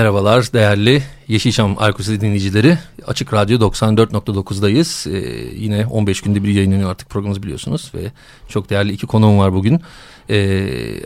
Merhabalar 0.00 0.52
değerli 0.52 1.02
Yeşilçam 1.28 1.78
Arkusi 1.78 2.20
dinleyicileri. 2.20 2.78
Açık 3.06 3.34
Radyo 3.34 3.58
94.9'dayız. 3.58 5.10
Ee, 5.10 5.54
yine 5.56 5.86
15 5.86 6.20
günde 6.20 6.44
bir 6.44 6.48
yayınlanıyor 6.48 6.90
artık 6.90 7.10
programımız 7.10 7.42
biliyorsunuz. 7.42 7.92
Ve 7.94 8.12
çok 8.48 8.70
değerli 8.70 8.92
iki 8.92 9.06
konuğum 9.06 9.38
var 9.38 9.52
bugün. 9.52 9.80
Ee, 10.30 10.36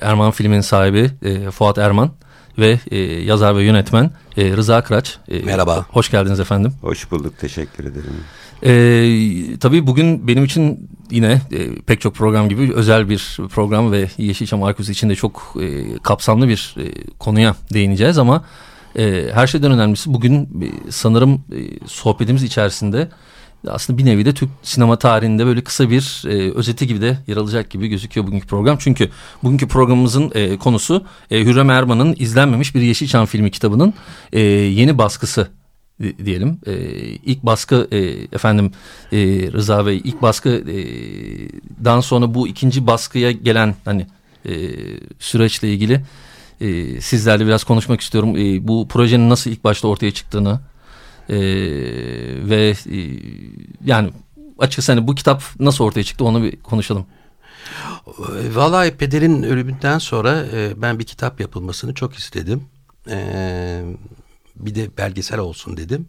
Erman 0.01 0.30
filmin 0.30 0.61
sahibi 0.61 1.11
e, 1.23 1.51
Fuat 1.51 1.79
Erman 1.79 2.11
ve 2.59 2.80
e, 2.91 2.98
yazar 3.01 3.57
ve 3.57 3.65
yönetmen 3.65 4.11
e, 4.37 4.57
Rıza 4.57 4.83
Kıraç. 4.83 5.19
E, 5.29 5.39
Merhaba. 5.39 5.87
Hoş 5.91 6.11
geldiniz 6.11 6.41
efendim. 6.41 6.73
Hoş 6.81 7.11
bulduk, 7.11 7.39
teşekkür 7.39 7.84
ederim. 7.84 8.15
Ee, 8.62 9.59
tabii 9.61 9.87
bugün 9.87 10.29
benim 10.29 10.45
için 10.45 10.91
yine 11.11 11.41
e, 11.53 11.75
pek 11.87 12.01
çok 12.01 12.15
program 12.15 12.48
gibi 12.48 12.73
özel 12.75 13.09
bir 13.09 13.39
program 13.48 13.92
ve 13.92 14.09
Yeşilçam 14.19 14.62
Arkusi 14.62 14.92
için 14.92 15.11
de 15.11 15.15
çok 15.15 15.55
e, 15.62 15.98
kapsamlı 15.98 16.48
bir 16.48 16.75
e, 16.78 16.84
konuya 17.19 17.56
değineceğiz 17.72 18.19
ama 18.19 18.45
e, 18.97 19.31
her 19.33 19.47
şeyden 19.47 19.73
önemlisi 19.73 20.14
bugün 20.14 20.42
e, 20.42 20.91
sanırım 20.91 21.34
e, 21.34 21.87
sohbetimiz 21.87 22.42
içerisinde 22.42 23.09
aslında 23.69 23.98
bir 23.98 24.05
nevi 24.05 24.25
de 24.25 24.34
Türk 24.34 24.50
sinema 24.62 24.98
tarihinde 24.98 25.47
böyle 25.47 25.64
kısa 25.64 25.91
bir 25.91 26.23
e, 26.27 26.53
özeti 26.53 26.87
gibi 26.87 27.00
de 27.00 27.19
yer 27.27 27.37
alacak 27.37 27.70
gibi 27.70 27.89
gözüküyor 27.89 28.27
bugünkü 28.27 28.47
program. 28.47 28.77
Çünkü 28.81 29.11
bugünkü 29.42 29.69
programımızın 29.69 30.33
e, 30.34 30.56
konusu 30.59 31.05
e, 31.31 31.41
Hürrem 31.41 31.70
Erman'ın 31.70 32.17
izlenmemiş 32.19 32.75
bir 32.75 32.81
Yeşilçam 32.81 33.27
filmi 33.27 33.50
kitabının 33.50 33.95
e, 34.33 34.41
yeni 34.41 34.98
baskısı 34.98 35.48
diyelim. 36.25 36.59
E, 36.67 36.75
ilk 37.03 37.42
baskı 37.42 37.89
e, 37.91 37.98
efendim 38.33 38.72
e, 39.12 39.19
Rıza 39.53 39.87
Bey 39.87 40.00
ilk 40.05 40.22
baskıdan 40.22 41.98
e, 41.98 42.03
sonra 42.03 42.34
bu 42.34 42.48
ikinci 42.48 42.87
baskıya 42.87 43.31
gelen 43.31 43.75
hani 43.84 44.06
e, 44.48 44.53
süreçle 45.19 45.72
ilgili 45.72 46.00
e, 46.65 47.01
sizlerle 47.01 47.47
biraz 47.47 47.65
konuşmak 47.65 48.01
istiyorum. 48.01 48.37
E, 48.37 48.69
bu 48.69 48.89
projenin 48.89 49.31
nasıl 49.31 49.51
ilk 49.51 49.65
başta 49.65 49.89
ortaya 49.89 50.11
çıktığını 50.11 50.61
e, 51.29 51.37
ve 52.48 52.75
e, 52.93 52.98
yani 53.84 54.12
açıkçası 54.59 54.93
hani 54.93 55.06
bu 55.06 55.15
kitap 55.15 55.43
nasıl 55.61 55.84
ortaya 55.84 56.05
çıktı 56.05 56.25
onu 56.25 56.43
bir 56.43 56.56
konuşalım. 56.56 57.06
Vallahi 58.55 58.91
pederin 58.91 59.43
ölümünden 59.43 59.98
sonra 59.98 60.47
e, 60.53 60.83
ben 60.83 60.98
bir 60.98 61.05
kitap 61.05 61.41
yapılmasını 61.41 61.95
çok 61.95 62.15
istedim. 62.15 62.65
E, 63.11 63.83
bir 64.56 64.75
de 64.75 64.97
belgesel 64.99 65.39
olsun 65.39 65.77
dedim. 65.77 66.09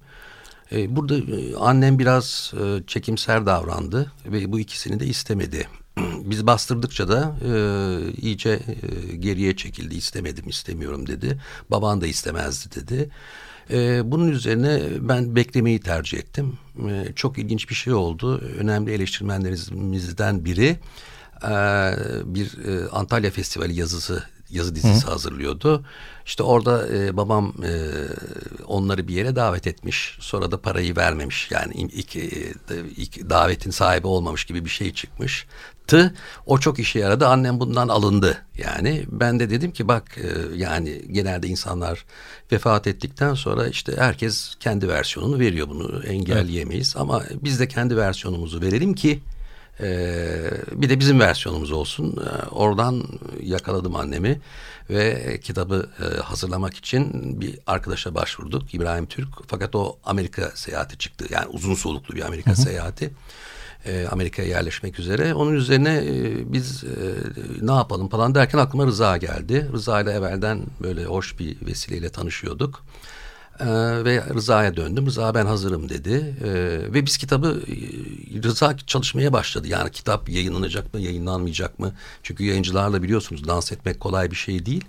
E, 0.71 0.95
burada 0.95 1.17
e, 1.17 1.55
annem 1.55 1.99
biraz 1.99 2.53
e, 2.61 2.83
çekimser 2.87 3.45
davrandı 3.45 4.11
ve 4.25 4.51
bu 4.51 4.59
ikisini 4.59 4.99
de 4.99 5.05
istemedi. 5.05 5.67
Biz 6.25 6.47
bastırdıkça 6.47 7.07
da 7.07 7.35
e, 7.45 7.51
iyice 8.21 8.49
e, 8.49 9.15
geriye 9.15 9.55
çekildi. 9.55 9.95
İstemedim, 9.95 10.49
istemiyorum 10.49 11.07
dedi. 11.07 11.41
Baban 11.71 12.01
da 12.01 12.07
istemezdi 12.07 12.75
dedi. 12.75 13.09
E, 13.71 14.11
bunun 14.11 14.27
üzerine 14.27 14.81
ben 14.99 15.35
beklemeyi 15.35 15.79
tercih 15.79 16.17
ettim. 16.17 16.57
E, 16.89 17.13
çok 17.15 17.37
ilginç 17.37 17.69
bir 17.69 17.75
şey 17.75 17.93
oldu. 17.93 18.37
Önemli 18.37 18.91
eleştirmenlerimizden 18.91 20.45
biri 20.45 20.77
e, 21.43 21.51
bir 22.25 22.65
e, 22.67 22.89
Antalya 22.89 23.31
Festivali 23.31 23.79
yazısı 23.79 24.23
yazı 24.55 24.75
dizisi 24.75 25.05
Hı. 25.07 25.11
hazırlıyordu. 25.11 25.85
İşte 26.25 26.43
orada 26.43 26.87
e, 26.87 27.17
babam 27.17 27.53
e, 27.63 27.71
onları 28.65 29.07
bir 29.07 29.13
yere 29.13 29.35
davet 29.35 29.67
etmiş. 29.67 30.17
Sonra 30.19 30.51
da 30.51 30.61
parayı 30.61 30.95
vermemiş. 30.95 31.51
Yani 31.51 31.73
ilk, 31.73 32.15
e, 32.15 32.29
ilk 32.97 33.29
davetin 33.29 33.71
sahibi 33.71 34.07
olmamış 34.07 34.45
gibi 34.45 34.65
bir 34.65 34.69
şey 34.69 34.93
çıkmış. 34.93 35.47
Tı 35.87 36.13
o 36.45 36.57
çok 36.59 36.79
işe 36.79 36.99
yaradı. 36.99 37.27
Annem 37.27 37.59
bundan 37.59 37.87
alındı. 37.87 38.37
Yani 38.57 39.05
ben 39.09 39.39
de 39.39 39.49
dedim 39.49 39.71
ki 39.71 39.87
bak 39.87 40.17
e, 40.17 40.57
yani 40.57 41.01
genelde 41.11 41.47
insanlar 41.47 42.05
vefat 42.51 42.87
ettikten 42.87 43.33
sonra 43.33 43.67
işte 43.67 43.93
herkes 43.97 44.55
kendi 44.59 44.87
versiyonunu 44.87 45.39
veriyor 45.39 45.69
bunu 45.69 46.03
engelleyemeyiz. 46.03 46.93
Evet. 46.95 47.01
Ama 47.01 47.23
biz 47.41 47.59
de 47.59 47.67
kendi 47.67 47.97
versiyonumuzu 47.97 48.61
verelim 48.61 48.93
ki 48.93 49.19
ee, 49.81 50.51
bir 50.71 50.89
de 50.89 50.99
bizim 50.99 51.19
versiyonumuz 51.19 51.71
olsun. 51.71 52.17
Ee, 52.17 52.45
oradan 52.49 53.03
yakaladım 53.43 53.95
annemi 53.95 54.41
ve 54.89 55.39
kitabı 55.43 55.89
e, 55.99 56.21
hazırlamak 56.21 56.73
için 56.73 57.11
bir 57.41 57.59
arkadaşa 57.67 58.15
başvurduk. 58.15 58.73
İbrahim 58.73 59.05
Türk. 59.05 59.29
Fakat 59.47 59.75
o 59.75 59.97
Amerika 60.05 60.51
seyahati 60.55 60.97
çıktı. 60.97 61.25
Yani 61.29 61.47
uzun 61.47 61.75
soluklu 61.75 62.15
bir 62.15 62.25
Amerika 62.25 62.51
hı 62.51 62.55
hı. 62.55 62.61
seyahati. 62.61 63.11
Ee, 63.85 64.07
Amerika'ya 64.11 64.47
yerleşmek 64.47 64.99
üzere. 64.99 65.33
Onun 65.33 65.53
üzerine 65.53 65.95
e, 66.05 66.53
biz 66.53 66.83
e, 66.83 66.87
ne 67.61 67.71
yapalım 67.71 68.09
falan 68.09 68.35
derken 68.35 68.57
aklıma 68.57 68.85
Rıza 68.85 69.17
geldi. 69.17 69.69
Rıza 69.73 70.01
ile 70.01 70.11
evvelden 70.11 70.63
böyle 70.83 71.05
hoş 71.05 71.39
bir 71.39 71.65
vesileyle 71.65 72.09
tanışıyorduk. 72.09 72.83
Ee, 73.59 73.65
ve 74.05 74.23
Rıza'ya 74.33 74.75
döndüm. 74.75 75.05
Rıza 75.05 75.35
ben 75.35 75.45
hazırım 75.45 75.89
dedi. 75.89 76.35
Ee, 76.43 76.53
ve 76.93 77.05
biz 77.05 77.17
kitabı 77.17 77.61
e, 77.67 78.43
Rıza 78.43 78.77
çalışmaya 78.77 79.33
başladı. 79.33 79.67
Yani 79.67 79.91
kitap 79.91 80.29
yayınlanacak 80.29 80.93
mı, 80.93 80.99
yayınlanmayacak 80.99 81.79
mı? 81.79 81.93
Çünkü 82.23 82.43
yayıncılarla 82.43 83.03
biliyorsunuz 83.03 83.47
dans 83.47 83.71
etmek 83.71 83.99
kolay 83.99 84.31
bir 84.31 84.35
şey 84.35 84.65
değil. 84.65 84.85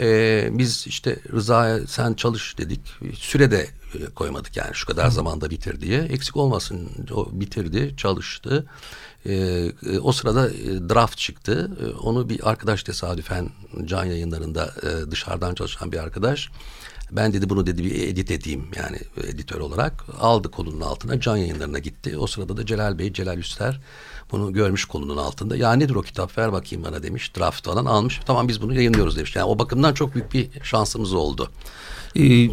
Ee, 0.00 0.48
biz 0.52 0.86
işte 0.86 1.16
Rıza'ya 1.32 1.86
sen 1.86 2.14
çalış 2.14 2.58
dedik. 2.58 2.80
Sürede 3.14 3.68
e, 3.94 4.04
koymadık 4.14 4.56
yani 4.56 4.74
şu 4.74 4.86
kadar 4.86 5.08
zamanda 5.08 5.50
bitir 5.50 5.80
diye. 5.80 6.00
Eksik 6.00 6.36
olmasın 6.36 6.90
o 7.14 7.28
bitirdi, 7.32 7.94
çalıştı. 7.96 8.66
Ee, 9.26 9.72
o 10.02 10.12
sırada 10.12 10.50
e, 10.50 10.54
draft 10.88 11.18
çıktı. 11.18 11.70
Onu 12.02 12.28
bir 12.28 12.50
arkadaş 12.50 12.82
tesadüfen 12.82 13.50
can 13.84 14.04
yayınlarında 14.04 14.74
e, 14.82 15.10
dışarıdan 15.10 15.54
çalışan 15.54 15.92
bir 15.92 15.98
arkadaş 15.98 16.50
ben 17.10 17.32
dedi 17.32 17.48
bunu 17.48 17.66
dedi 17.66 17.84
bir 17.84 18.08
edit 18.08 18.30
edeyim 18.30 18.68
yani 18.76 18.98
editör 19.28 19.60
olarak. 19.60 20.04
Aldı 20.20 20.50
kolunun 20.50 20.80
altına 20.80 21.20
can 21.20 21.36
yayınlarına 21.36 21.78
gitti. 21.78 22.18
O 22.18 22.26
sırada 22.26 22.56
da 22.56 22.66
Celal 22.66 22.98
Bey, 22.98 23.12
Celal 23.12 23.38
Üster 23.38 23.80
bunu 24.32 24.52
görmüş 24.52 24.84
kolunun 24.84 25.16
altında. 25.16 25.56
Ya 25.56 25.72
nedir 25.72 25.94
o 25.94 26.02
kitap 26.02 26.38
ver 26.38 26.52
bakayım 26.52 26.84
bana 26.84 27.02
demiş. 27.02 27.36
Draft 27.38 27.64
falan 27.64 27.84
almış. 27.84 28.20
Tamam 28.26 28.48
biz 28.48 28.62
bunu 28.62 28.74
yayınlıyoruz 28.74 29.16
demiş. 29.16 29.36
Yani 29.36 29.46
o 29.46 29.58
bakımdan 29.58 29.94
çok 29.94 30.14
büyük 30.14 30.32
bir 30.32 30.48
şansımız 30.62 31.14
oldu. 31.14 31.50
Ee, 32.18 32.50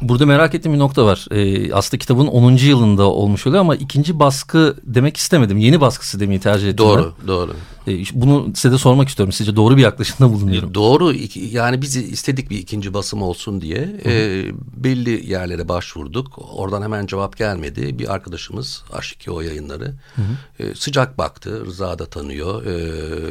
burada 0.00 0.26
merak 0.26 0.54
ettiğim 0.54 0.74
bir 0.74 0.78
nokta 0.78 1.06
var. 1.06 1.26
Ee, 1.30 1.72
aslında 1.72 1.98
kitabın 1.98 2.26
10. 2.26 2.52
yılında 2.52 3.02
olmuş 3.02 3.46
oluyor 3.46 3.60
ama 3.60 3.76
ikinci 3.76 4.18
baskı 4.18 4.76
demek 4.82 5.16
istemedim. 5.16 5.58
Yeni 5.58 5.80
baskısı 5.80 6.20
demeyi 6.20 6.40
tercih 6.40 6.68
ettim. 6.68 6.78
Doğru, 6.78 7.14
ben. 7.20 7.28
doğru. 7.28 7.54
Ee, 7.88 8.02
bunu 8.14 8.46
size 8.54 8.72
de 8.72 8.78
sormak 8.78 9.08
istiyorum. 9.08 9.32
Sizce 9.32 9.56
doğru 9.56 9.76
bir 9.76 9.82
yaklaşımda 9.82 10.32
bulunuyorum. 10.32 10.74
Doğru. 10.74 11.12
Yani 11.34 11.82
biz 11.82 11.96
istedik 11.96 12.50
bir 12.50 12.58
ikinci 12.58 12.94
basım 12.94 13.22
olsun 13.22 13.60
diye. 13.60 14.00
E, 14.06 14.44
belli 14.76 15.30
yerlere 15.30 15.68
başvurduk. 15.68 16.38
Oradan 16.52 16.82
hemen 16.82 17.06
cevap 17.06 17.36
gelmedi. 17.36 17.98
Bir 17.98 18.14
arkadaşımız 18.14 18.84
Aşikio 18.92 19.40
yayınları 19.40 19.94
hı 20.16 20.22
hı. 20.22 20.62
E, 20.62 20.74
sıcak 20.74 21.18
baktı. 21.18 21.66
Rıza 21.66 21.98
da 21.98 22.06
tanıyor 22.06 22.66
e, 22.66 22.76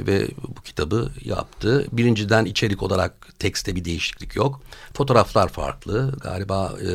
ve 0.07 0.27
bu 0.57 0.61
kitabı 0.61 1.09
yaptı. 1.25 1.87
Birinciden 1.91 2.45
içerik 2.45 2.83
olarak 2.83 3.39
tekste 3.39 3.75
bir 3.75 3.85
değişiklik 3.85 4.35
yok. 4.35 4.61
Fotoğraflar 4.93 5.47
farklı. 5.55 6.11
Galiba 6.21 6.73
e, 6.81 6.91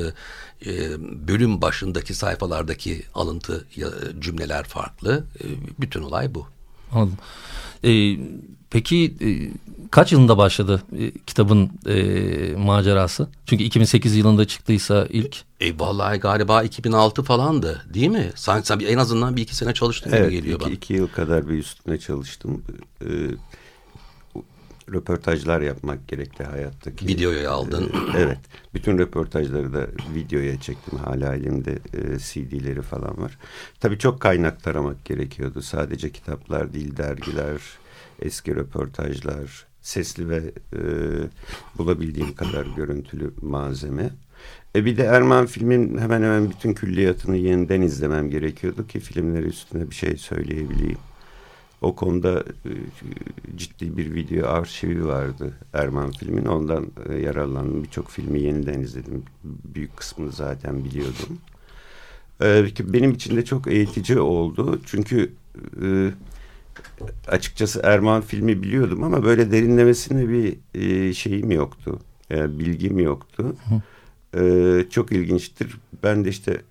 e, 0.71 1.01
bölüm 1.29 1.63
başındaki 1.63 2.15
sayfalardaki 2.15 3.03
alıntı 3.15 3.67
cümleler 4.21 4.65
farklı. 4.65 5.25
E, 5.41 5.47
bütün 5.81 6.03
olay 6.03 6.35
bu. 6.35 6.47
Anladım. 6.93 7.19
E, 7.85 8.19
peki 8.71 9.15
e, 9.21 9.29
kaç 9.91 10.13
yılında 10.13 10.39
başladı 10.39 10.83
e, 10.99 11.11
kitabın 11.27 11.71
e, 11.87 12.55
macerası? 12.57 13.29
Çünkü 13.47 13.65
2008 13.65 14.17
yılında 14.17 14.47
çıktıysa 14.47 15.07
ilk. 15.11 15.37
E 15.61 15.79
vallahi 15.79 16.19
galiba 16.19 16.63
2006 16.63 17.23
falandı 17.23 17.87
değil 17.95 18.09
mi? 18.09 18.31
Sanki 18.35 18.67
sen 18.67 18.81
en 18.81 18.99
azından 18.99 19.37
bir 19.37 19.43
iki 19.43 19.57
sene 19.57 19.75
çalıştın 19.75 20.11
evet, 20.13 20.31
gibi 20.31 20.41
geliyor 20.41 20.57
iki, 20.57 20.67
bana. 20.67 20.75
iki 20.75 20.95
yıl 20.95 21.09
kadar 21.09 21.49
bir 21.49 21.59
üstüne 21.59 21.99
çalıştım. 21.99 22.63
Ee, 23.03 23.07
röportajlar 24.93 25.61
yapmak 25.61 26.09
gerekli 26.09 26.45
hayattaki. 26.45 27.07
Videoya 27.07 27.51
aldın. 27.51 27.85
E, 27.85 28.19
evet. 28.19 28.39
Bütün 28.75 28.99
röportajları 28.99 29.75
da 29.75 29.87
videoya 30.15 30.61
çektim. 30.61 30.99
Hala 30.99 31.35
elimde 31.35 31.73
e, 31.73 32.19
CD'leri 32.19 32.83
falan 32.83 33.21
var. 33.21 33.39
Tabii 33.81 33.99
çok 33.99 34.21
kaynak 34.21 34.63
taramak 34.63 35.05
gerekiyordu. 35.05 35.63
Sadece 35.63 36.11
kitaplar 36.11 36.73
değil, 36.75 36.97
dergiler, 36.97 37.61
eski 38.23 38.57
röportajlar, 38.57 39.67
sesli 39.83 40.29
ve 40.29 40.43
e, 40.73 40.81
bulabildiğim 41.79 42.35
kadar 42.35 42.67
görüntülü 42.77 43.31
malzeme. 43.43 44.11
E 44.77 44.85
bir 44.85 44.97
de 44.97 45.03
Erman 45.03 45.47
filmin 45.47 45.99
hemen 45.99 46.23
hemen 46.23 46.51
bütün 46.51 46.75
külliyatını 46.75 47.37
yeniden 47.37 47.83
izlemem 47.83 48.31
gerekiyordu 48.31 48.87
ki 48.87 49.01
filmleri 49.01 49.47
üstüne 49.47 49.91
bir 49.91 49.95
şey 49.95 50.17
söyleyebileyim. 50.17 50.99
O 51.81 51.95
konuda 51.95 52.45
e, 52.65 52.73
ciddi 53.57 53.97
bir 53.97 54.15
video 54.15 54.49
arşivi 54.49 55.07
vardı 55.07 55.55
Erman 55.73 56.11
filmin. 56.11 56.45
Ondan 56.45 56.87
e, 57.09 57.15
yararlandım. 57.15 57.85
Birçok 57.85 58.11
filmi 58.11 58.41
yeniden 58.41 58.81
izledim. 58.81 59.23
Büyük 59.45 59.97
kısmını 59.97 60.33
zaten 60.33 60.85
biliyordum. 60.85 61.39
E, 62.43 62.67
benim 62.81 63.11
için 63.11 63.37
de 63.37 63.45
çok 63.45 63.67
eğitici 63.67 64.19
oldu. 64.21 64.81
Çünkü 64.87 65.33
açıkçası 67.29 67.81
Erman 67.85 68.23
filmi 68.23 68.63
biliyordum 68.63 69.05
ama 69.05 69.25
böyle 69.25 69.53
derinlemesine 69.53 70.29
bir 70.29 71.15
şeyim 71.15 71.51
yoktu. 71.51 71.99
Bilgim 72.31 72.99
yoktu. 72.99 73.57
Çok 74.91 75.13
ilginçtir. 75.13 75.77
Ben 76.03 76.25
de 76.25 76.29
işte 76.29 76.63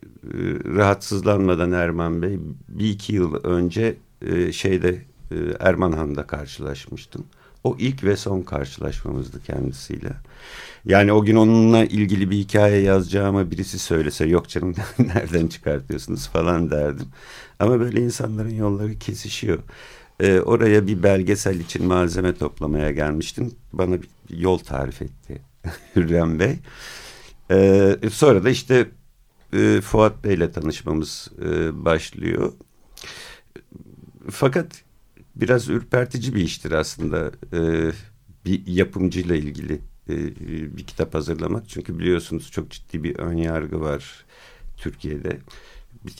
rahatsızlanmadan 0.75 1.71
Erman 1.71 2.21
Bey 2.21 2.39
bir 2.69 2.89
iki 2.89 3.15
yıl 3.15 3.43
önce 3.43 3.95
e, 4.21 4.51
şeyde 4.51 4.89
e, 5.31 5.35
Ermanhan'da 5.59 6.27
karşılaşmıştım. 6.27 7.25
O 7.63 7.75
ilk 7.79 8.03
ve 8.03 8.17
son 8.17 8.41
karşılaşmamızdı 8.41 9.43
kendisiyle. 9.43 10.11
Yani 10.85 11.13
o 11.13 11.23
gün 11.23 11.35
onunla 11.35 11.85
ilgili 11.85 12.31
bir 12.31 12.37
hikaye 12.37 12.81
yazacağıma 12.81 13.51
birisi 13.51 13.79
söylese 13.79 14.25
yok 14.25 14.49
canım 14.49 14.75
nereden 14.99 15.47
çıkartıyorsunuz 15.47 16.27
falan 16.27 16.71
derdim. 16.71 17.07
Ama 17.59 17.79
böyle 17.79 18.01
insanların 18.01 18.55
yolları 18.55 18.99
kesişiyor. 18.99 19.59
Ee, 20.19 20.39
oraya 20.39 20.87
bir 20.87 21.03
belgesel 21.03 21.59
için 21.59 21.85
malzeme 21.85 22.35
toplamaya 22.35 22.91
gelmiştim. 22.91 23.51
Bana 23.73 24.01
bir 24.01 24.09
yol 24.37 24.57
tarif 24.57 25.01
etti 25.01 25.41
Hürrem 25.95 26.39
Bey. 26.39 26.55
Ee, 27.51 27.97
sonra 28.11 28.43
da 28.43 28.49
işte 28.49 28.87
e, 29.53 29.81
Fuat 29.81 30.23
Bey'le 30.23 30.51
tanışmamız 30.51 31.27
e, 31.41 31.85
başlıyor. 31.85 32.53
Fakat 34.29 34.83
biraz 35.35 35.69
ürpertici 35.69 36.35
bir 36.35 36.41
iştir 36.41 36.71
aslında 36.71 37.31
e, 37.53 37.91
bir 38.45 38.67
yapımcıyla 38.67 39.35
ilgili 39.35 39.79
e, 40.09 40.17
bir 40.77 40.83
kitap 40.83 41.13
hazırlamak. 41.13 41.69
Çünkü 41.69 41.99
biliyorsunuz 41.99 42.51
çok 42.51 42.71
ciddi 42.71 43.03
bir 43.03 43.19
ön 43.19 43.37
yargı 43.37 43.81
var 43.81 44.25
Türkiye'de. 44.77 45.39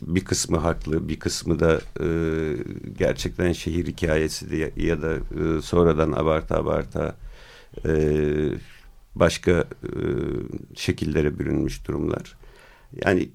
Bir, 0.01 0.25
kısmı 0.25 0.57
haklı, 0.57 1.09
bir 1.09 1.19
kısmı 1.19 1.59
da 1.59 1.81
e, 2.01 2.07
gerçekten 2.97 3.51
şehir 3.51 3.87
hikayesi 3.87 4.49
diye 4.49 4.71
ya 4.77 5.01
da 5.01 5.15
e, 5.15 5.61
sonradan 5.61 6.11
abarta 6.11 6.55
abarta 6.55 7.15
e, 7.85 7.91
başka 9.15 9.51
e, 9.51 9.91
şekillere 10.75 11.39
bürünmüş 11.39 11.87
durumlar. 11.87 12.37
Yani 13.05 13.29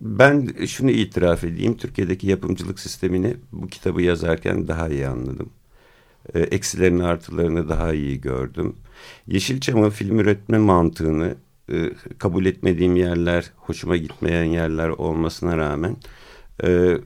ben 0.00 0.48
şunu 0.66 0.90
itiraf 0.90 1.44
edeyim. 1.44 1.76
Türkiye'deki 1.76 2.26
yapımcılık 2.26 2.80
sistemini 2.80 3.36
bu 3.52 3.68
kitabı 3.68 4.02
yazarken 4.02 4.68
daha 4.68 4.88
iyi 4.88 5.08
anladım. 5.08 5.50
E, 6.34 6.40
eksilerini 6.40 7.04
artılarını 7.04 7.68
daha 7.68 7.94
iyi 7.94 8.20
gördüm. 8.20 8.76
Yeşilçam'ın 9.26 9.90
film 9.90 10.18
üretme 10.18 10.58
mantığını 10.58 11.34
e, 11.72 11.90
kabul 12.18 12.46
etmediğim 12.46 12.96
yerler, 12.96 13.52
hoşuma 13.56 13.96
gitmeyen 13.96 14.44
yerler 14.44 14.88
olmasına 14.88 15.56
rağmen 15.56 15.96
e, 16.64 16.98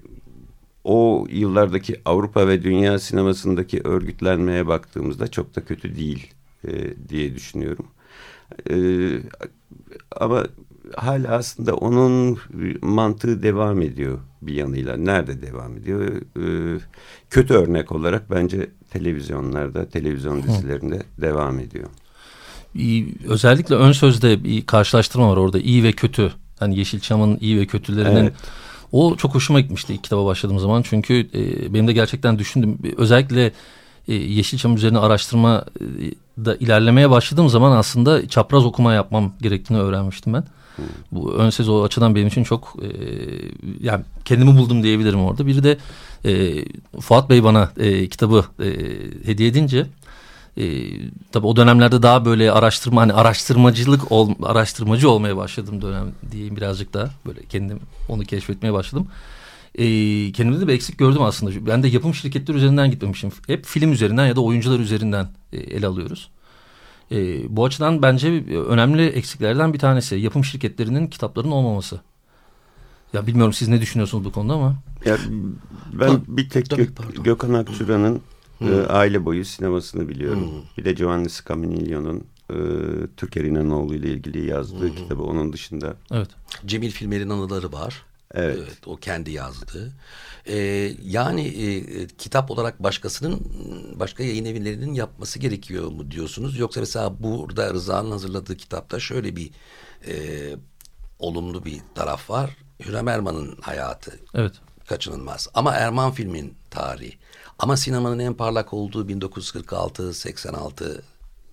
o 0.85 1.27
yıllardaki 1.31 2.01
Avrupa 2.05 2.49
ve 2.49 2.63
dünya 2.63 2.99
sinemasındaki 2.99 3.81
örgütlenmeye 3.85 4.67
baktığımızda 4.67 5.29
çok 5.29 5.57
da 5.57 5.65
kötü 5.65 5.97
değil 5.97 6.33
e, 6.69 6.95
diye 7.09 7.35
düşünüyorum. 7.35 7.87
E, 8.71 8.77
ama 10.17 10.47
hala 10.97 11.29
aslında 11.29 11.75
onun 11.75 12.39
mantığı 12.83 13.43
devam 13.43 13.83
ediyor 13.83 14.19
bir 14.43 14.55
yanıyla. 14.55 14.97
Nerede 14.97 15.43
devam 15.43 15.77
ediyor? 15.77 16.23
Ee, 16.39 16.81
kötü 17.31 17.55
örnek 17.55 17.93
olarak 17.93 18.31
bence 18.31 18.71
televizyonlarda, 18.91 19.89
televizyon 19.89 20.43
dizilerinde 20.43 20.97
Hı. 20.97 21.23
devam 21.23 21.59
ediyor. 21.59 21.89
Özellikle 23.29 23.75
ön 23.75 23.93
sözde 23.93 24.45
bir 24.45 24.67
karşılaştırma 24.67 25.31
var 25.31 25.37
orada. 25.37 25.59
iyi 25.59 25.83
ve 25.85 25.93
kötü. 25.93 26.33
Hani 26.59 26.79
Yeşilçam'ın 26.79 27.39
iyi 27.41 27.61
ve 27.61 27.67
kötülerinin 27.67 28.17
evet. 28.17 28.33
O 28.93 29.17
çok 29.17 29.35
hoşuma 29.35 29.61
gitmişti 29.61 29.95
ilk 29.95 30.05
kitaba 30.05 30.27
başladığım 30.27 30.59
zaman. 30.59 30.83
Çünkü 30.83 31.29
e, 31.35 31.75
benim 31.75 31.89
de 31.89 31.93
gerçekten 31.93 32.39
düşündüm. 32.39 32.79
Özellikle 32.97 33.53
e, 34.09 34.15
Yeşilçam 34.15 34.75
üzerine 34.75 34.99
araştırma 34.99 35.65
e, 35.81 35.85
da 36.39 36.57
ilerlemeye 36.57 37.11
başladığım 37.11 37.49
zaman 37.49 37.77
aslında 37.77 38.29
çapraz 38.29 38.65
okuma 38.65 38.93
yapmam 38.93 39.33
gerektiğini 39.43 39.79
öğrenmiştim 39.81 40.33
ben. 40.33 40.45
Bu 41.13 41.33
ön 41.33 41.51
söz 41.51 41.69
o 41.69 41.83
açıdan 41.83 42.15
benim 42.15 42.29
için 42.29 42.45
çok 42.45 42.77
e, 42.83 42.89
yani 43.81 44.05
kendimi 44.25 44.59
buldum 44.59 44.83
diyebilirim 44.83 45.25
orada. 45.25 45.47
Biri 45.47 45.63
de 45.63 45.79
e, 46.25 46.65
Fuat 47.01 47.31
Bey 47.31 47.45
bana 47.45 47.71
e, 47.77 48.09
kitabı 48.09 48.45
e, 48.61 48.69
hediye 49.27 49.49
edince 49.49 49.87
e, 50.57 50.65
tabii 51.33 51.47
o 51.47 51.57
dönemlerde 51.57 52.03
daha 52.03 52.25
böyle 52.25 52.53
araştırma 52.53 53.01
hani 53.01 53.13
araştırmacılık 53.13 54.13
ol, 54.13 54.31
araştırmacı 54.43 55.11
olmaya 55.11 55.37
başladım 55.37 55.83
dönem 55.83 56.13
diyeyim 56.31 56.57
birazcık 56.57 56.95
daha 56.95 57.11
böyle 57.27 57.41
kendim 57.45 57.81
onu 58.09 58.23
keşfetmeye 58.23 58.73
başladım. 58.73 59.07
E, 59.75 60.33
kendimde 60.33 60.61
de 60.61 60.69
bir 60.69 60.73
eksik 60.73 60.99
gördüm 60.99 61.23
aslında. 61.23 61.67
Ben 61.67 61.83
de 61.83 61.89
yapım 61.89 62.15
şirketleri 62.15 62.57
üzerinden 62.57 62.91
gitmemişim. 62.91 63.31
Hep 63.47 63.67
film 63.67 63.93
üzerinden 63.93 64.27
ya 64.27 64.37
da 64.37 64.41
oyuncular 64.41 64.79
üzerinden 64.79 65.29
e, 65.53 65.57
ele 65.57 65.87
alıyoruz. 65.87 66.31
E, 67.13 67.17
bu 67.57 67.65
açıdan 67.65 68.03
bence 68.03 68.29
önemli 68.69 69.07
eksiklerden 69.07 69.73
bir 69.73 69.79
tanesi 69.79 70.17
yapım 70.17 70.45
şirketlerinin 70.45 71.07
kitapların 71.07 71.51
olmaması. 71.51 72.01
Ya 73.13 73.27
bilmiyorum 73.27 73.53
siz 73.53 73.69
ne 73.69 73.81
düşünüyorsunuz 73.81 74.25
bu 74.25 74.33
konuda 74.33 74.53
ama. 74.53 74.75
Ya 75.05 75.17
ben 75.93 76.09
ha, 76.09 76.21
bir 76.29 76.49
tek 76.49 76.71
Gök, 76.71 77.25
Gökhan 77.25 77.53
Akçura'nın 77.55 78.21
e, 78.61 78.75
aile 78.89 79.25
boyu 79.25 79.45
sinemasını 79.45 80.09
biliyorum. 80.09 80.53
Hmm. 80.53 80.63
Bir 80.79 80.85
de 80.85 80.93
Giovanni 80.93 81.31
Scaminiglio'nun 81.31 82.25
e, 82.51 82.57
Türker 83.17 83.45
İnanoğlu 83.45 83.95
ile 83.95 84.11
ilgili 84.11 84.47
yazdığı 84.47 84.89
hmm. 84.89 84.97
kitabı 84.97 85.23
onun 85.23 85.53
dışında. 85.53 85.97
Evet. 86.11 86.29
Cemil 86.67 86.91
Filmer'in 86.91 87.31
anıları 87.31 87.73
var. 87.73 88.03
Evet. 88.35 88.59
evet 88.63 88.87
o 88.87 88.97
kendi 88.97 89.31
yazdı. 89.31 89.93
Ee, 90.47 90.57
yani 91.03 91.47
e, 91.47 92.07
kitap 92.07 92.51
olarak 92.51 92.83
başkasının 92.83 93.41
başka 93.95 94.23
yayın 94.23 94.45
evlerinin 94.45 94.95
yapması 94.95 95.39
gerekiyor 95.39 95.89
mu 95.89 96.11
diyorsunuz? 96.11 96.59
Yoksa 96.59 96.81
mesela 96.81 97.23
burada 97.23 97.75
Rıza'nın 97.75 98.11
hazırladığı 98.11 98.57
kitapta 98.57 99.01
şöyle 99.01 99.37
bir 99.37 99.51
e, 100.07 100.15
olumlu 101.19 101.65
bir 101.65 101.81
taraf 101.95 102.31
var. 102.31 102.57
Hürrem 102.81 103.09
Erman'ın 103.09 103.57
hayatı. 103.61 104.19
Evet. 104.35 104.55
Kaçınılmaz. 104.89 105.49
Ama 105.55 105.73
Erman 105.73 106.13
filmin 106.13 106.55
tarihi. 106.71 107.19
Ama 107.59 107.77
sinemanın 107.77 108.19
en 108.19 108.35
parlak 108.35 108.73
olduğu 108.73 109.09
1946-86 109.09 111.01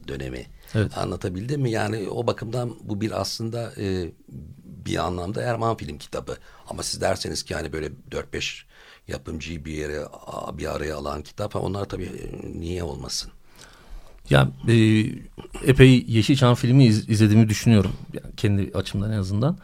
dönemi. 0.08 0.46
Evet. 0.76 0.98
Anlatabildim 0.98 1.62
mi? 1.62 1.72
Yani 1.72 2.10
o 2.10 2.28
bakımdan 2.28 2.76
bu 2.84 3.02
bir 3.02 3.22
aslında 3.22 3.74
e, 3.78 4.12
bir 4.86 4.98
anlamda 4.98 5.42
Erman 5.42 5.78
film 5.78 5.98
kitabı. 5.98 6.38
Ama 6.70 6.84
siz 6.84 7.02
derseniz 7.02 7.44
ki 7.44 7.56
hani 7.56 7.74
böyle 7.74 7.92
4-5 8.12 8.64
yapımcıyı 9.08 9.66
bir 9.66 9.74
yere 9.74 10.02
bir 10.58 10.76
araya 10.76 10.98
alan 10.98 11.22
kitap 11.22 11.56
onlar 11.56 11.86
tabii 11.86 12.04
e, 12.04 12.60
niye 12.60 12.84
olmasın? 12.84 13.32
Ya 14.30 14.50
e, 14.68 14.74
epey 15.66 16.06
Yeşilçam 16.08 16.56
filmi 16.56 16.86
iz, 16.86 17.10
izlediğimi 17.10 17.50
düşünüyorum. 17.50 17.92
Yani 18.14 18.36
kendi 18.38 18.72
açımdan 18.74 19.12
en 19.12 19.18
azından. 19.18 19.58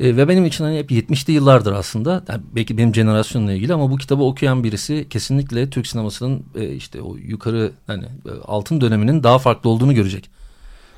E, 0.00 0.16
ve 0.16 0.28
benim 0.28 0.46
için 0.46 0.64
hani 0.64 0.78
hep 0.78 0.90
70'li 0.90 1.32
yıllardır 1.32 1.72
aslında. 1.72 2.24
Yani 2.28 2.42
belki 2.56 2.78
benim 2.78 2.94
jenerasyonla 2.94 3.52
ilgili 3.52 3.74
ama 3.74 3.90
bu 3.90 3.96
kitabı 3.96 4.22
okuyan 4.22 4.64
birisi 4.64 5.06
kesinlikle 5.10 5.70
Türk 5.70 5.86
sinemasının 5.86 6.44
e, 6.54 6.68
işte 6.68 7.02
o 7.02 7.16
yukarı 7.16 7.72
hani 7.86 8.04
e, 8.04 8.30
altın 8.44 8.80
döneminin 8.80 9.22
daha 9.22 9.38
farklı 9.38 9.70
olduğunu 9.70 9.94
görecek. 9.94 10.30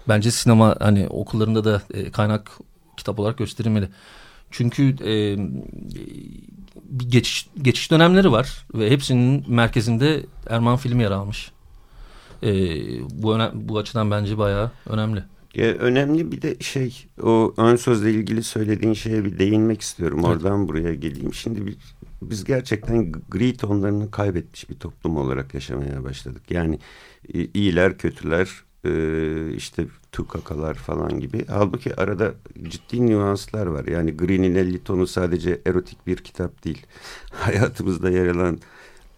Bence 0.09 0.31
sinema 0.31 0.76
hani 0.81 1.09
okullarında 1.09 1.64
da 1.64 1.83
e, 1.95 2.11
kaynak 2.11 2.50
kitap 2.97 3.19
olarak 3.19 3.39
gösterilmeli. 3.39 3.89
Çünkü 4.51 4.97
e, 5.05 5.37
bir 6.77 7.09
geçiş, 7.09 7.49
geçiş 7.63 7.91
dönemleri 7.91 8.33
var 8.33 8.67
ve 8.75 8.91
hepsinin 8.91 9.45
merkezinde 9.49 10.27
Erman 10.47 10.77
filmi 10.77 11.03
yer 11.03 11.11
almış. 11.11 11.53
E, 12.43 12.51
bu, 13.11 13.39
bu 13.55 13.79
açıdan 13.79 14.11
bence 14.11 14.39
bayağı 14.39 14.71
önemli. 14.87 15.25
Ya, 15.55 15.67
önemli 15.67 16.33
bir 16.33 16.43
de 16.43 16.57
şey 16.61 17.07
o 17.23 17.55
ön 17.57 17.77
sözle 17.77 18.13
ilgili 18.13 18.43
söylediğin 18.43 18.95
şeye 18.95 19.25
bir 19.25 19.39
değinmek 19.39 19.81
istiyorum. 19.81 20.19
Evet. 20.19 20.29
Oradan 20.29 20.69
buraya 20.69 20.95
geleyim. 20.95 21.35
Şimdi 21.35 21.67
bir, 21.67 21.77
biz 22.23 22.45
gerçekten 22.45 23.13
gri 23.13 23.57
tonlarını 23.57 24.11
kaybetmiş 24.11 24.71
bir 24.71 24.75
toplum 24.75 25.17
olarak 25.17 25.55
yaşamaya 25.55 26.05
başladık. 26.05 26.43
Yani 26.51 26.79
iyiler 27.55 27.99
kötüler 27.99 28.49
e, 28.85 29.55
işte 29.55 29.87
tukakalar 30.12 30.75
falan 30.75 31.21
gibi. 31.21 31.45
Halbuki 31.49 31.97
arada 31.97 32.35
ciddi 32.62 33.07
nüanslar 33.07 33.66
var. 33.66 33.85
Yani 33.85 34.16
Green'in 34.16 34.54
50 34.54 34.85
tonu 34.85 35.07
sadece 35.07 35.61
erotik 35.66 36.07
bir 36.07 36.16
kitap 36.16 36.64
değil. 36.64 36.87
Hayatımızda 37.33 38.11
yer 38.11 38.26
alan 38.26 38.59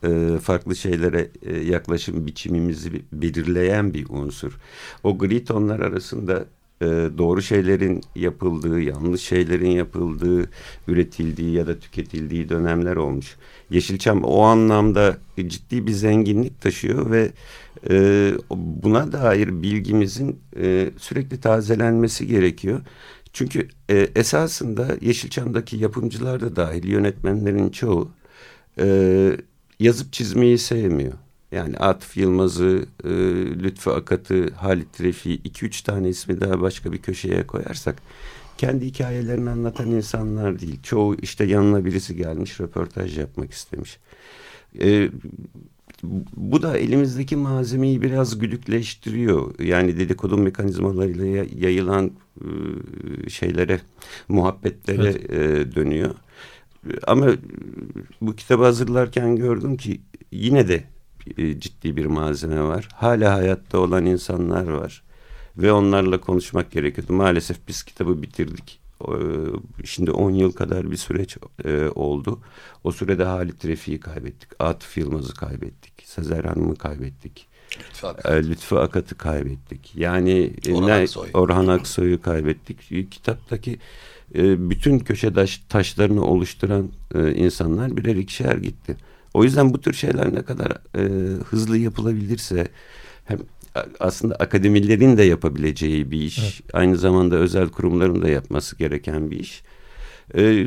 e, 0.05 0.39
farklı 0.39 0.77
şeylere 0.77 1.31
e, 1.43 1.57
yaklaşım 1.61 2.27
biçimimizi 2.27 3.03
belirleyen 3.13 3.95
bir 3.95 4.07
unsur. 4.09 4.59
O 5.03 5.19
gri 5.19 5.45
tonlar 5.45 5.81
arasında 5.81 6.45
e, 6.83 6.87
doğru 7.19 7.43
şeylerin 7.43 8.01
yapıldığı, 8.15 8.81
yanlış 8.81 9.23
şeylerin 9.23 9.71
yapıldığı, 9.71 10.51
üretildiği 10.89 11.53
ya 11.53 11.67
da 11.67 11.79
tüketildiği 11.79 12.49
dönemler 12.49 12.97
olmuş. 12.97 13.37
Yeşilçam 13.71 14.25
o 14.25 14.41
anlamda 14.41 15.17
ciddi 15.47 15.87
bir 15.87 15.93
zenginlik 15.93 16.61
taşıyor 16.61 17.11
ve 17.11 17.31
e, 17.91 18.33
buna 18.57 19.13
dair 19.13 19.63
bilgimizin 19.63 20.41
e, 20.57 20.91
sürekli 20.99 21.41
tazelenmesi 21.41 22.27
gerekiyor. 22.27 22.81
Çünkü 23.33 23.69
e, 23.89 24.09
esasında 24.17 24.89
Yeşilçam'daki 25.01 25.77
yapımcılar 25.77 26.41
da 26.41 26.57
dahil 26.57 26.89
yönetmenlerin 26.89 27.69
çoğu 27.69 28.11
e, 28.79 29.37
yazıp 29.81 30.13
çizmeyi 30.13 30.59
sevmiyor. 30.59 31.13
Yani 31.55 31.77
Atıf 31.77 32.17
Yılmaz'ı, 32.17 32.87
e, 33.05 33.09
Lütfü 33.63 33.91
Akat'ı, 33.91 34.51
Halit 34.55 35.01
Refik'i 35.01 35.49
iki 35.49 35.67
üç 35.67 35.83
tane 35.83 36.09
ismi 36.09 36.41
daha 36.41 36.61
başka 36.61 36.93
bir 36.93 36.99
köşeye 36.99 37.47
koyarsak 37.47 38.03
kendi 38.59 38.87
hikayelerini 38.87 39.51
anlatan 39.51 39.91
insanlar 39.91 40.61
değil. 40.61 40.83
Çoğu 40.83 41.17
işte 41.23 41.45
yanına 41.45 41.85
birisi 41.85 42.17
gelmiş 42.17 42.61
röportaj 42.61 43.19
yapmak 43.19 43.51
istemiş. 43.53 43.99
E, 44.81 45.11
bu 46.37 46.63
da 46.63 46.79
elimizdeki 46.79 47.37
malzemeyi 47.37 48.03
biraz 48.03 48.39
güdükleştiriyor. 48.39 49.59
Yani 49.59 49.99
dedikodu 49.99 50.39
mekanizmalarıyla 50.39 51.45
yayılan 51.57 52.11
e, 52.41 53.31
şeylere, 53.31 53.81
muhabbetlere 54.29 55.09
evet. 55.09 55.31
e, 55.31 55.75
dönüyor. 55.75 56.15
Ama 57.07 57.27
bu 58.21 58.37
kitabı 58.37 58.65
hazırlarken 58.65 59.37
gördüm 59.37 59.77
ki 59.77 60.01
yine 60.33 60.69
de 60.69 60.85
e, 61.39 61.61
ciddi 61.61 61.97
bir 61.97 62.07
malzeme 62.07 62.63
var. 62.63 62.89
Hala 62.95 63.35
hayatta 63.35 63.79
olan 63.79 64.07
insanlar 64.07 64.69
var. 64.69 65.03
Ve 65.57 65.73
onlarla 65.73 66.21
konuşmak 66.21 66.71
gerekiyordu. 66.71 67.13
Maalesef 67.13 67.69
biz 67.69 67.83
kitabı 67.83 68.23
bitirdik. 68.23 68.81
Şimdi 69.85 70.11
10 70.11 70.31
yıl 70.31 70.53
kadar 70.53 70.91
bir 70.91 70.97
süreç 70.97 71.37
e, 71.65 71.89
oldu. 71.95 72.41
O 72.85 72.93
sürede 72.93 73.25
Halit 73.25 73.65
Refik'i 73.65 74.01
kaybettik. 74.01 74.49
Atıf 74.59 74.97
Yılmaz'ı 74.97 75.35
kaybettik. 75.35 75.93
Sezer 76.05 76.45
Hanım'ı 76.45 76.77
kaybettik. 76.77 77.49
Lütfü, 77.79 78.07
Akat. 78.07 78.33
E, 78.33 78.49
Lütfü 78.49 78.77
Akat'ı 78.77 79.15
kaybettik. 79.15 79.93
Yani 79.95 80.53
Orhan, 80.73 80.89
ne, 80.89 80.93
Aksoy. 80.93 81.29
Orhan 81.35 81.67
Aksoy'u 81.67 82.23
kaybettik. 82.23 83.11
Kitaptaki 83.11 83.79
bütün 84.35 84.99
köşe 84.99 85.33
taş, 85.33 85.59
taşlarını 85.69 86.25
oluşturan 86.25 86.91
insanlar 87.35 87.97
birer 87.97 88.17
ikişer 88.17 88.57
gitti. 88.57 88.97
O 89.35 89.45
yüzden 89.45 89.75
bu 89.75 89.81
tür 89.81 89.93
şeyler 89.93 90.35
ne 90.35 90.43
kadar 90.43 90.73
e, 90.97 91.03
hızlı 91.45 91.79
yapılabilirse 91.79 92.69
hem 93.25 93.39
aslında 94.01 94.35
akademilerin 94.35 95.17
de 95.17 95.23
yapabileceği 95.23 96.11
bir 96.11 96.21
iş. 96.21 96.39
Evet. 96.39 96.61
Aynı 96.73 96.97
zamanda 96.97 97.37
özel 97.37 97.69
kurumların 97.69 98.23
da 98.23 98.29
yapması 98.29 98.77
gereken 98.77 99.31
bir 99.31 99.39
iş. 99.39 99.63
E, 100.37 100.67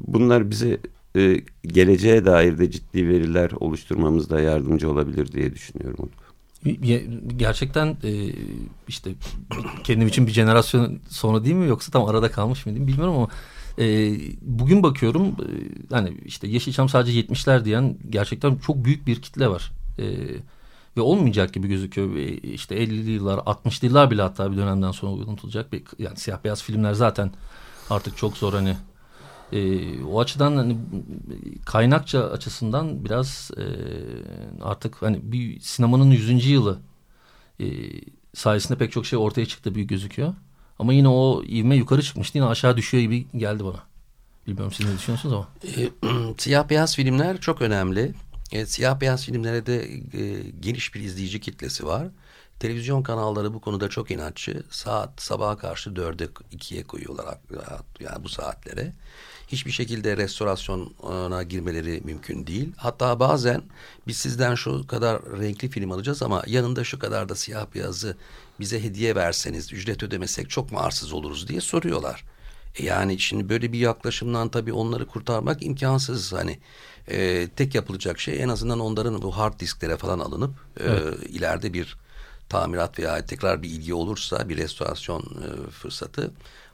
bunlar 0.00 0.50
bize 0.50 0.78
e, 1.16 1.40
geleceğe 1.62 2.24
dair 2.24 2.58
de 2.58 2.70
ciddi 2.70 3.08
veriler 3.08 3.50
oluşturmamızda 3.60 4.40
yardımcı 4.40 4.90
olabilir 4.90 5.32
diye 5.32 5.54
düşünüyorum. 5.54 6.10
Gerçekten 7.36 7.86
e, 7.86 8.32
işte 8.88 9.10
kendim 9.84 10.08
için 10.08 10.26
bir 10.26 10.32
jenerasyon 10.32 10.98
sonra 11.08 11.44
değil 11.44 11.56
mi 11.56 11.68
yoksa 11.68 11.92
tam 11.92 12.04
arada 12.04 12.30
kalmış 12.30 12.66
mıydım 12.66 12.86
bilmiyorum 12.86 13.14
ama 13.14 13.28
e, 13.80 14.16
bugün 14.42 14.82
bakıyorum 14.82 15.26
e, 15.26 15.48
hani 15.94 16.16
işte 16.24 16.48
Yeşilçam 16.48 16.88
sadece 16.88 17.20
70'ler 17.20 17.64
diyen 17.64 17.96
gerçekten 18.10 18.56
çok 18.56 18.84
büyük 18.84 19.06
bir 19.06 19.22
kitle 19.22 19.48
var. 19.48 19.72
E, 19.98 20.04
ve 20.96 21.00
olmayacak 21.00 21.54
gibi 21.54 21.68
gözüküyor. 21.68 22.16
E, 22.16 22.26
işte 22.34 22.76
50'li 22.76 23.10
yıllar 23.10 23.38
60'lı 23.38 23.86
yıllar 23.86 24.10
bile 24.10 24.22
hatta 24.22 24.52
bir 24.52 24.56
dönemden 24.56 24.90
sonra 24.90 25.12
unutulacak. 25.12 25.72
Bir, 25.72 25.82
yani 25.98 26.16
siyah 26.16 26.44
beyaz 26.44 26.62
filmler 26.62 26.92
zaten 26.92 27.30
artık 27.90 28.16
çok 28.16 28.36
zor 28.36 28.52
hani 28.52 28.76
e, 29.52 30.02
o 30.04 30.20
açıdan 30.20 30.56
hani 30.56 30.76
kaynakça 31.66 32.24
açısından 32.24 33.04
biraz 33.04 33.50
e, 33.56 33.64
artık 34.62 35.02
hani 35.02 35.20
bir 35.22 35.60
sinemanın 35.60 36.10
100. 36.10 36.46
yılı 36.46 36.78
e, 37.60 37.66
sayesinde 38.34 38.78
pek 38.78 38.92
çok 38.92 39.06
şey 39.06 39.18
ortaya 39.18 39.46
çıktı 39.46 39.74
büyük 39.74 39.88
gözüküyor. 39.88 40.34
Ama 40.80 40.92
yine 40.92 41.08
o 41.08 41.42
ivme 41.44 41.76
yukarı 41.76 42.02
çıkmıştı. 42.02 42.38
Yine 42.38 42.48
aşağı 42.48 42.76
düşüyor 42.76 43.02
gibi 43.02 43.26
geldi 43.36 43.64
bana. 43.64 43.82
Bilmiyorum 44.46 44.72
siz 44.76 44.86
ne 44.86 44.94
düşünüyorsunuz 44.94 45.34
ama. 45.34 45.48
E, 45.64 45.90
siyah 46.38 46.68
beyaz 46.68 46.96
filmler 46.96 47.40
çok 47.40 47.62
önemli. 47.62 48.14
E, 48.52 48.66
siyah 48.66 49.00
beyaz 49.00 49.24
filmlere 49.24 49.66
de 49.66 49.84
e, 49.92 50.50
geniş 50.60 50.94
bir 50.94 51.00
izleyici 51.00 51.40
kitlesi 51.40 51.86
var. 51.86 52.08
Televizyon 52.60 53.02
kanalları 53.02 53.54
bu 53.54 53.60
konuda 53.60 53.88
çok 53.88 54.10
inatçı. 54.10 54.62
Saat 54.70 55.22
sabaha 55.22 55.56
karşı 55.56 55.96
dörde 55.96 56.28
ikiye 56.52 56.82
koyuyorlar 56.82 57.38
yani 58.00 58.24
bu 58.24 58.28
saatlere. 58.28 58.92
Hiçbir 59.48 59.70
şekilde 59.70 60.16
restorasyona 60.16 61.42
girmeleri 61.42 62.00
mümkün 62.04 62.46
değil. 62.46 62.72
Hatta 62.76 63.20
bazen 63.20 63.62
biz 64.06 64.16
sizden 64.16 64.54
şu 64.54 64.86
kadar 64.86 65.22
renkli 65.22 65.68
film 65.68 65.92
alacağız 65.92 66.22
ama 66.22 66.42
yanında 66.46 66.84
şu 66.84 66.98
kadar 66.98 67.28
da 67.28 67.34
siyah 67.34 67.66
beyazı 67.74 68.16
bize 68.60 68.82
hediye 68.82 69.14
verseniz 69.14 69.72
ücret 69.72 70.02
ödemesek 70.02 70.50
çok 70.50 70.72
mu 70.72 70.78
arsız 70.78 71.12
oluruz 71.12 71.48
diye 71.48 71.60
soruyorlar. 71.60 72.24
E 72.76 72.84
yani 72.84 73.18
şimdi 73.18 73.48
böyle 73.48 73.72
bir 73.72 73.78
yaklaşımdan 73.78 74.48
tabii 74.48 74.72
onları 74.72 75.06
kurtarmak 75.06 75.62
imkansız. 75.62 76.32
Hani 76.32 76.58
e, 77.08 77.48
tek 77.56 77.74
yapılacak 77.74 78.20
şey 78.20 78.42
en 78.42 78.48
azından 78.48 78.80
onların 78.80 79.22
bu 79.22 79.36
hard 79.36 79.60
disklere 79.60 79.96
falan 79.96 80.18
alınıp 80.18 80.54
e, 80.80 80.84
evet. 80.84 81.14
e, 81.22 81.28
ileride 81.28 81.72
bir 81.72 81.96
tamirat 82.48 82.98
veya 82.98 83.26
tekrar 83.26 83.62
bir 83.62 83.68
ilgi 83.68 83.94
olursa 83.94 84.48
bir 84.48 84.56
restorasyon 84.56 85.22
e, 85.22 85.70
fırsatı 85.70 86.30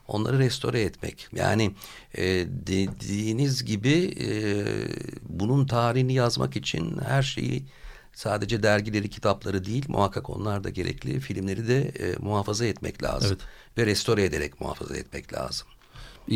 onları 0.07 0.39
restore 0.39 0.81
etmek. 0.81 1.27
Yani 1.35 1.71
e, 2.17 2.23
dediğiniz 2.67 3.65
gibi 3.65 4.15
e, 4.19 4.29
bunun 5.29 5.65
tarihini 5.65 6.13
yazmak 6.13 6.55
için 6.55 6.97
her 7.07 7.23
şeyi 7.23 7.63
sadece 8.17 8.63
dergileri, 8.63 9.09
kitapları 9.09 9.65
değil 9.65 9.85
muhakkak 9.87 10.29
onlar 10.29 10.63
da 10.63 10.69
gerekli 10.69 11.19
filmleri 11.19 11.67
de 11.67 11.81
e, 11.81 12.15
muhafaza 12.19 12.65
etmek 12.65 13.03
lazım. 13.03 13.31
Evet. 13.31 13.41
Ve 13.77 13.85
restore 13.85 14.23
ederek 14.23 14.61
muhafaza 14.61 14.97
etmek 14.97 15.33
lazım. 15.33 15.67
Ee, 16.31 16.35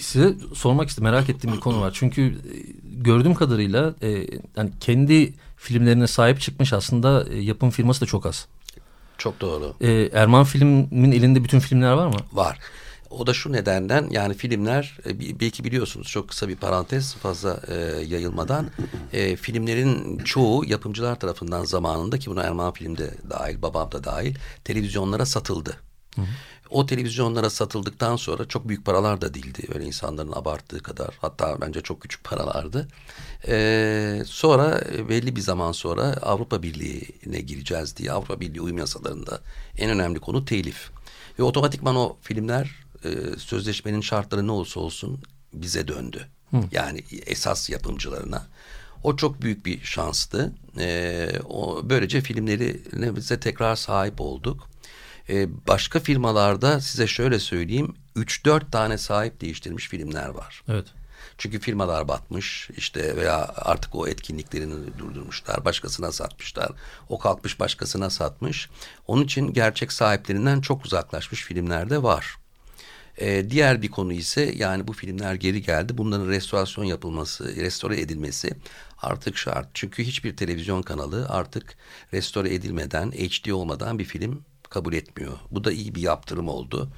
size 0.00 0.34
sormak 0.54 0.88
istedim 0.88 1.04
merak 1.04 1.30
ettiğim 1.30 1.54
bir 1.54 1.60
konu 1.60 1.80
var. 1.80 1.92
Çünkü 1.94 2.22
e, 2.22 2.54
gördüğüm 2.84 3.34
kadarıyla 3.34 3.94
e, 4.02 4.08
yani 4.56 4.70
kendi 4.80 5.34
filmlerine 5.56 6.06
sahip 6.06 6.40
çıkmış 6.40 6.72
aslında 6.72 7.28
e, 7.30 7.38
yapım 7.38 7.70
firması 7.70 8.00
da 8.00 8.06
çok 8.06 8.26
az. 8.26 8.46
Çok 9.18 9.40
doğru. 9.40 9.74
E, 9.80 10.10
Erman 10.12 10.44
Film'in 10.44 11.12
elinde 11.12 11.44
bütün 11.44 11.60
filmler 11.60 11.92
var 11.92 12.06
mı? 12.06 12.20
Var. 12.32 12.58
O 13.18 13.26
da 13.26 13.34
şu 13.34 13.52
nedenden 13.52 14.08
yani 14.10 14.34
filmler 14.34 14.98
e, 15.06 15.40
belki 15.40 15.64
biliyorsunuz 15.64 16.08
çok 16.08 16.28
kısa 16.28 16.48
bir 16.48 16.56
parantez 16.56 17.14
fazla 17.14 17.60
e, 17.68 17.74
yayılmadan 18.04 18.70
e, 19.12 19.36
filmlerin 19.36 20.18
çoğu 20.18 20.64
yapımcılar 20.64 21.20
tarafından 21.20 21.64
zamanında 21.64 22.18
ki 22.18 22.30
buna 22.30 22.42
Erman 22.42 22.72
Film'de 22.72 23.14
dahil 23.30 23.62
babam 23.62 23.92
da 23.92 24.04
dahil 24.04 24.34
televizyonlara 24.64 25.26
satıldı. 25.26 25.76
Hı 26.14 26.20
hı. 26.20 26.26
O 26.70 26.86
televizyonlara 26.86 27.50
satıldıktan 27.50 28.16
sonra 28.16 28.48
çok 28.48 28.68
büyük 28.68 28.84
paralar 28.84 29.20
da 29.20 29.34
değildi. 29.34 29.66
Öyle 29.74 29.84
insanların 29.84 30.32
abarttığı 30.32 30.82
kadar. 30.82 31.18
Hatta 31.20 31.60
bence 31.60 31.80
çok 31.80 32.00
küçük 32.00 32.24
paralardı. 32.24 32.88
Ee, 33.48 34.22
sonra 34.26 34.80
belli 35.08 35.36
bir 35.36 35.40
zaman 35.40 35.72
sonra 35.72 36.02
Avrupa 36.02 36.62
Birliği'ne 36.62 37.40
gireceğiz 37.40 37.96
diye 37.96 38.12
Avrupa 38.12 38.40
Birliği 38.40 38.60
uyum 38.60 38.78
yasalarında 38.78 39.40
en 39.78 39.90
önemli 39.90 40.20
konu 40.20 40.44
telif. 40.44 40.90
Ve 41.38 41.42
otomatikman 41.42 41.96
o 41.96 42.16
filmler 42.22 42.81
e, 43.04 43.38
sözleşmenin 43.38 44.00
şartları 44.00 44.46
ne 44.46 44.52
olursa 44.52 44.80
olsun 44.80 45.22
bize 45.52 45.88
döndü. 45.88 46.28
Hı. 46.50 46.60
Yani 46.72 47.04
esas 47.26 47.70
yapımcılarına. 47.70 48.46
O 49.02 49.16
çok 49.16 49.42
büyük 49.42 49.66
bir 49.66 49.84
şanstı. 49.84 50.52
E, 50.78 51.28
o 51.48 51.80
böylece 51.84 52.20
filmleri 52.20 52.80
bize 53.16 53.40
tekrar 53.40 53.76
sahip 53.76 54.20
olduk. 54.20 54.68
E, 55.28 55.66
başka 55.68 56.00
firmalarda 56.00 56.80
size 56.80 57.06
şöyle 57.06 57.38
söyleyeyim 57.38 57.94
3-4 58.16 58.70
tane 58.70 58.98
sahip 58.98 59.40
değiştirmiş 59.40 59.88
filmler 59.88 60.28
var. 60.28 60.62
Evet. 60.68 60.86
Çünkü 61.38 61.60
firmalar 61.60 62.08
batmış 62.08 62.70
işte 62.76 63.16
veya 63.16 63.52
artık 63.56 63.94
o 63.94 64.08
etkinliklerini 64.08 64.98
durdurmuşlar. 64.98 65.64
Başkasına 65.64 66.12
satmışlar. 66.12 66.70
O 67.08 67.18
kalkmış 67.18 67.60
başkasına 67.60 68.10
satmış. 68.10 68.68
Onun 69.06 69.24
için 69.24 69.52
gerçek 69.52 69.92
sahiplerinden 69.92 70.60
çok 70.60 70.84
uzaklaşmış 70.84 71.44
filmler 71.44 71.90
de 71.90 72.02
var. 72.02 72.36
E, 73.18 73.50
diğer 73.50 73.82
bir 73.82 73.88
konu 73.88 74.12
ise 74.12 74.54
yani 74.56 74.88
bu 74.88 74.92
filmler 74.92 75.34
geri 75.34 75.62
geldi. 75.62 75.98
Bunların 75.98 76.28
restorasyon 76.28 76.84
yapılması, 76.84 77.56
restore 77.56 78.00
edilmesi 78.00 78.50
artık 78.98 79.36
şart. 79.36 79.68
Çünkü 79.74 80.04
hiçbir 80.04 80.36
televizyon 80.36 80.82
kanalı 80.82 81.26
artık 81.28 81.76
restore 82.12 82.54
edilmeden, 82.54 83.10
HD 83.10 83.50
olmadan 83.50 83.98
bir 83.98 84.04
film 84.04 84.44
kabul 84.70 84.92
etmiyor. 84.92 85.32
Bu 85.50 85.64
da 85.64 85.72
iyi 85.72 85.94
bir 85.94 86.02
yaptırım 86.02 86.48
oldu. 86.48 86.92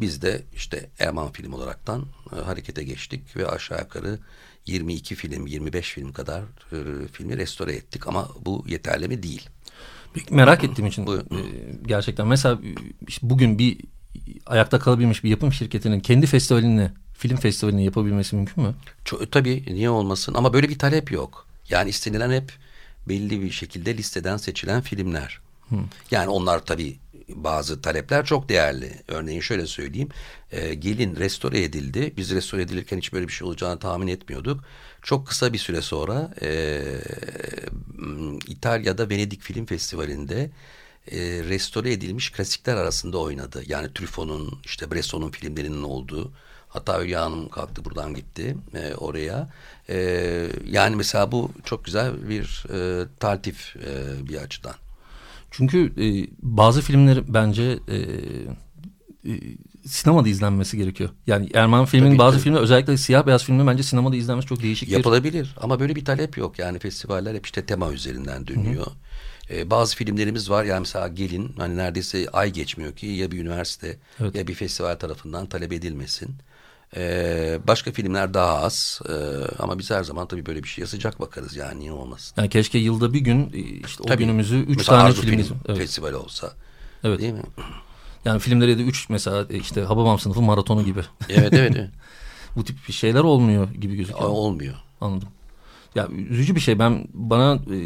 Biz 0.00 0.22
de 0.22 0.42
işte 0.54 0.90
Erman 0.98 1.32
film 1.32 1.52
olaraktan 1.52 2.06
e, 2.36 2.40
harekete 2.40 2.84
geçtik 2.84 3.36
ve 3.36 3.46
aşağı 3.46 3.80
yukarı 3.80 4.18
22 4.66 5.14
film, 5.14 5.46
25 5.46 5.92
film 5.92 6.12
kadar 6.12 6.42
e, 6.42 7.08
filmi 7.12 7.36
restore 7.36 7.72
ettik 7.72 8.06
ama 8.06 8.28
bu 8.40 8.64
yeterli 8.68 9.08
mi 9.08 9.22
değil. 9.22 9.48
Merak 10.30 10.64
ettiğim 10.64 10.86
için 10.86 11.06
Buyurun. 11.06 11.36
e, 11.36 11.42
gerçekten 11.86 12.26
mesela 12.26 12.54
e, 12.54 12.74
bugün 13.22 13.58
bir 13.58 13.78
ayakta 14.46 14.78
kalabilmiş 14.78 15.24
bir 15.24 15.30
yapım 15.30 15.52
şirketinin 15.52 16.00
kendi 16.00 16.26
festivalini, 16.26 16.90
film 17.14 17.36
festivalini 17.36 17.84
yapabilmesi 17.84 18.36
mümkün 18.36 18.64
mü? 18.64 18.74
Çok, 19.04 19.32
tabii 19.32 19.64
niye 19.66 19.90
olmasın 19.90 20.34
ama 20.34 20.52
böyle 20.52 20.68
bir 20.68 20.78
talep 20.78 21.12
yok. 21.12 21.46
Yani 21.68 21.90
istenilen 21.90 22.30
hep 22.30 22.52
belli 23.08 23.42
bir 23.42 23.50
şekilde 23.50 23.96
listeden 23.96 24.36
seçilen 24.36 24.80
filmler. 24.80 25.40
Yani 26.10 26.28
onlar 26.28 26.64
tabii 26.64 26.96
bazı 27.28 27.82
talepler 27.82 28.26
çok 28.26 28.48
değerli. 28.48 28.92
Örneğin 29.08 29.40
şöyle 29.40 29.66
söyleyeyim. 29.66 30.08
E, 30.52 30.74
Gelin 30.74 31.16
restore 31.16 31.62
edildi. 31.62 32.12
Biz 32.16 32.30
restore 32.30 32.62
edilirken 32.62 32.98
hiç 32.98 33.12
böyle 33.12 33.28
bir 33.28 33.32
şey 33.32 33.46
olacağını 33.46 33.78
tahmin 33.78 34.06
etmiyorduk. 34.06 34.64
Çok 35.02 35.26
kısa 35.26 35.52
bir 35.52 35.58
süre 35.58 35.82
sonra 35.82 36.34
e, 36.42 36.80
İtalya'da 38.48 39.10
Venedik 39.10 39.42
Film 39.42 39.66
Festivali'nde 39.66 40.50
e, 41.10 41.18
restore 41.20 41.92
edilmiş 41.92 42.32
klasikler 42.32 42.76
arasında 42.76 43.18
oynadı. 43.18 43.62
Yani 43.66 43.94
Truffaut'un 43.94 44.58
işte 44.64 44.90
Bresson'un 44.90 45.30
filmlerinin 45.30 45.82
olduğu. 45.82 46.32
Hatta 46.68 47.02
Hülya 47.02 47.22
Hanım 47.22 47.48
kalktı 47.48 47.84
buradan 47.84 48.14
gitti 48.14 48.56
e, 48.74 48.94
oraya. 48.94 49.48
E, 49.88 49.96
yani 50.66 50.96
mesela 50.96 51.32
bu 51.32 51.50
çok 51.64 51.84
güzel 51.84 52.28
bir 52.28 52.66
e, 52.74 53.06
taltif 53.20 53.76
e, 53.76 54.26
bir 54.28 54.36
açıdan. 54.36 54.74
Çünkü 55.50 55.92
e, 55.98 56.28
bazı 56.42 56.82
filmler 56.82 57.34
bence 57.34 57.78
e, 57.88 57.96
e, 59.30 59.40
sinemada 59.86 60.28
izlenmesi 60.28 60.76
gerekiyor. 60.76 61.10
Yani 61.26 61.50
Erman 61.54 61.84
filmin 61.84 62.08
Tabii, 62.08 62.18
bazı 62.18 62.36
tabii. 62.36 62.42
filmler 62.42 62.60
özellikle 62.60 62.96
siyah 62.96 63.26
beyaz 63.26 63.44
filmler 63.44 63.66
bence 63.66 63.82
sinemada 63.82 64.16
izlenmesi 64.16 64.48
çok 64.48 64.62
değişik 64.62 64.88
Yapılabilir 64.88 65.54
ama 65.60 65.80
böyle 65.80 65.96
bir 65.96 66.04
talep 66.04 66.38
yok. 66.38 66.58
Yani 66.58 66.78
festivaller 66.78 67.34
hep 67.34 67.46
işte 67.46 67.66
tema 67.66 67.92
üzerinden 67.92 68.46
dönüyor. 68.46 68.86
Ee, 69.50 69.70
bazı 69.70 69.96
filmlerimiz 69.96 70.50
var 70.50 70.64
yani 70.64 70.80
mesela 70.80 71.08
Gelin 71.08 71.54
hani 71.58 71.76
neredeyse 71.76 72.28
ay 72.32 72.52
geçmiyor 72.52 72.92
ki 72.96 73.06
ya 73.06 73.30
bir 73.30 73.38
üniversite 73.40 73.96
Evet. 74.20 74.34
ya 74.34 74.46
bir 74.46 74.54
festival 74.54 74.94
tarafından 74.96 75.46
talep 75.46 75.72
edilmesin. 75.72 76.34
Ee, 76.96 77.58
başka 77.66 77.92
filmler 77.92 78.34
daha 78.34 78.58
az 78.58 79.00
Ee, 79.08 79.12
ama 79.58 79.78
biz 79.78 79.90
her 79.90 80.04
zaman 80.04 80.28
tabii 80.28 80.46
böyle 80.46 80.62
bir 80.62 80.68
şeye 80.68 80.86
sıcak 80.86 81.20
bakarız 81.20 81.56
yani 81.56 81.80
niye 81.80 81.92
olmasın. 81.92 82.34
Yani 82.36 82.48
keşke 82.48 82.78
yılda 82.78 83.12
bir 83.12 83.20
gün 83.20 83.50
e, 83.54 83.58
işte 83.58 84.02
o 84.02 84.06
Tabii. 84.06 84.22
günümüzü 84.22 84.56
üç 84.56 84.84
tane 84.86 85.02
Arzu 85.02 85.22
film, 85.22 85.56
Evet. 85.68 85.78
Festivali 85.78 86.16
olsa 86.16 86.52
Evet. 87.04 87.20
değil 87.20 87.32
mi? 87.32 87.42
Yani 88.24 88.40
filmleri 88.40 88.78
de 88.78 88.82
üç 88.82 89.08
mesela 89.08 89.46
e, 89.50 89.58
işte 89.58 89.82
Hababam 89.82 90.18
sınıfı 90.18 90.42
maratonu 90.42 90.84
gibi. 90.84 91.00
Evet 91.28 91.52
evet, 91.52 91.72
evet. 91.76 91.90
Bu 92.56 92.64
tip 92.64 92.92
şeyler 92.92 93.20
olmuyor 93.20 93.72
gibi 93.72 93.96
gözüküyor. 93.96 94.28
olmuyor. 94.28 94.74
Anladım. 95.00 95.28
Ya 95.94 96.08
üzücü 96.08 96.54
bir 96.54 96.60
şey. 96.60 96.78
Ben 96.78 97.04
bana 97.12 97.54
e, 97.54 97.78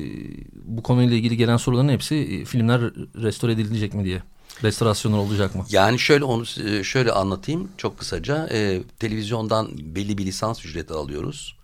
bu 0.55 0.83
konuyla 0.83 1.17
ilgili 1.17 1.37
gelen 1.37 1.57
soruların 1.57 1.89
hepsi 1.89 2.15
e, 2.15 2.45
filmler 2.45 2.81
restore 3.23 3.53
edilecek 3.53 3.95
mi 3.95 4.05
diye. 4.05 4.23
Restorasyonlar 4.63 5.19
olacak 5.19 5.55
mı? 5.55 5.65
Yani 5.71 5.99
şöyle 5.99 6.25
onu 6.25 6.45
e, 6.65 6.85
şöyle 6.85 7.13
anlatayım 7.13 7.69
çok 7.77 7.99
kısaca. 7.99 8.49
E, 8.53 8.83
televizyondan 8.99 9.69
belli 9.79 10.19
bir 10.19 10.27
lisans 10.27 10.65
ücreti 10.65 10.95
alıyoruz. 10.95 11.57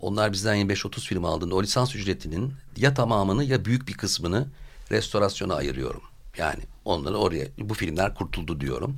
Onlar 0.00 0.32
bizden 0.32 0.56
25-30 0.56 1.00
film 1.00 1.24
aldığında 1.24 1.54
o 1.54 1.62
lisans 1.62 1.94
ücretinin 1.94 2.54
ya 2.76 2.94
tamamını 2.94 3.44
ya 3.44 3.64
büyük 3.64 3.88
bir 3.88 3.94
kısmını 3.94 4.46
restorasyona 4.90 5.54
ayırıyorum. 5.54 6.02
Yani 6.38 6.62
onları 6.84 7.16
oraya 7.16 7.46
bu 7.58 7.74
filmler 7.74 8.14
kurtuldu 8.14 8.60
diyorum. 8.60 8.96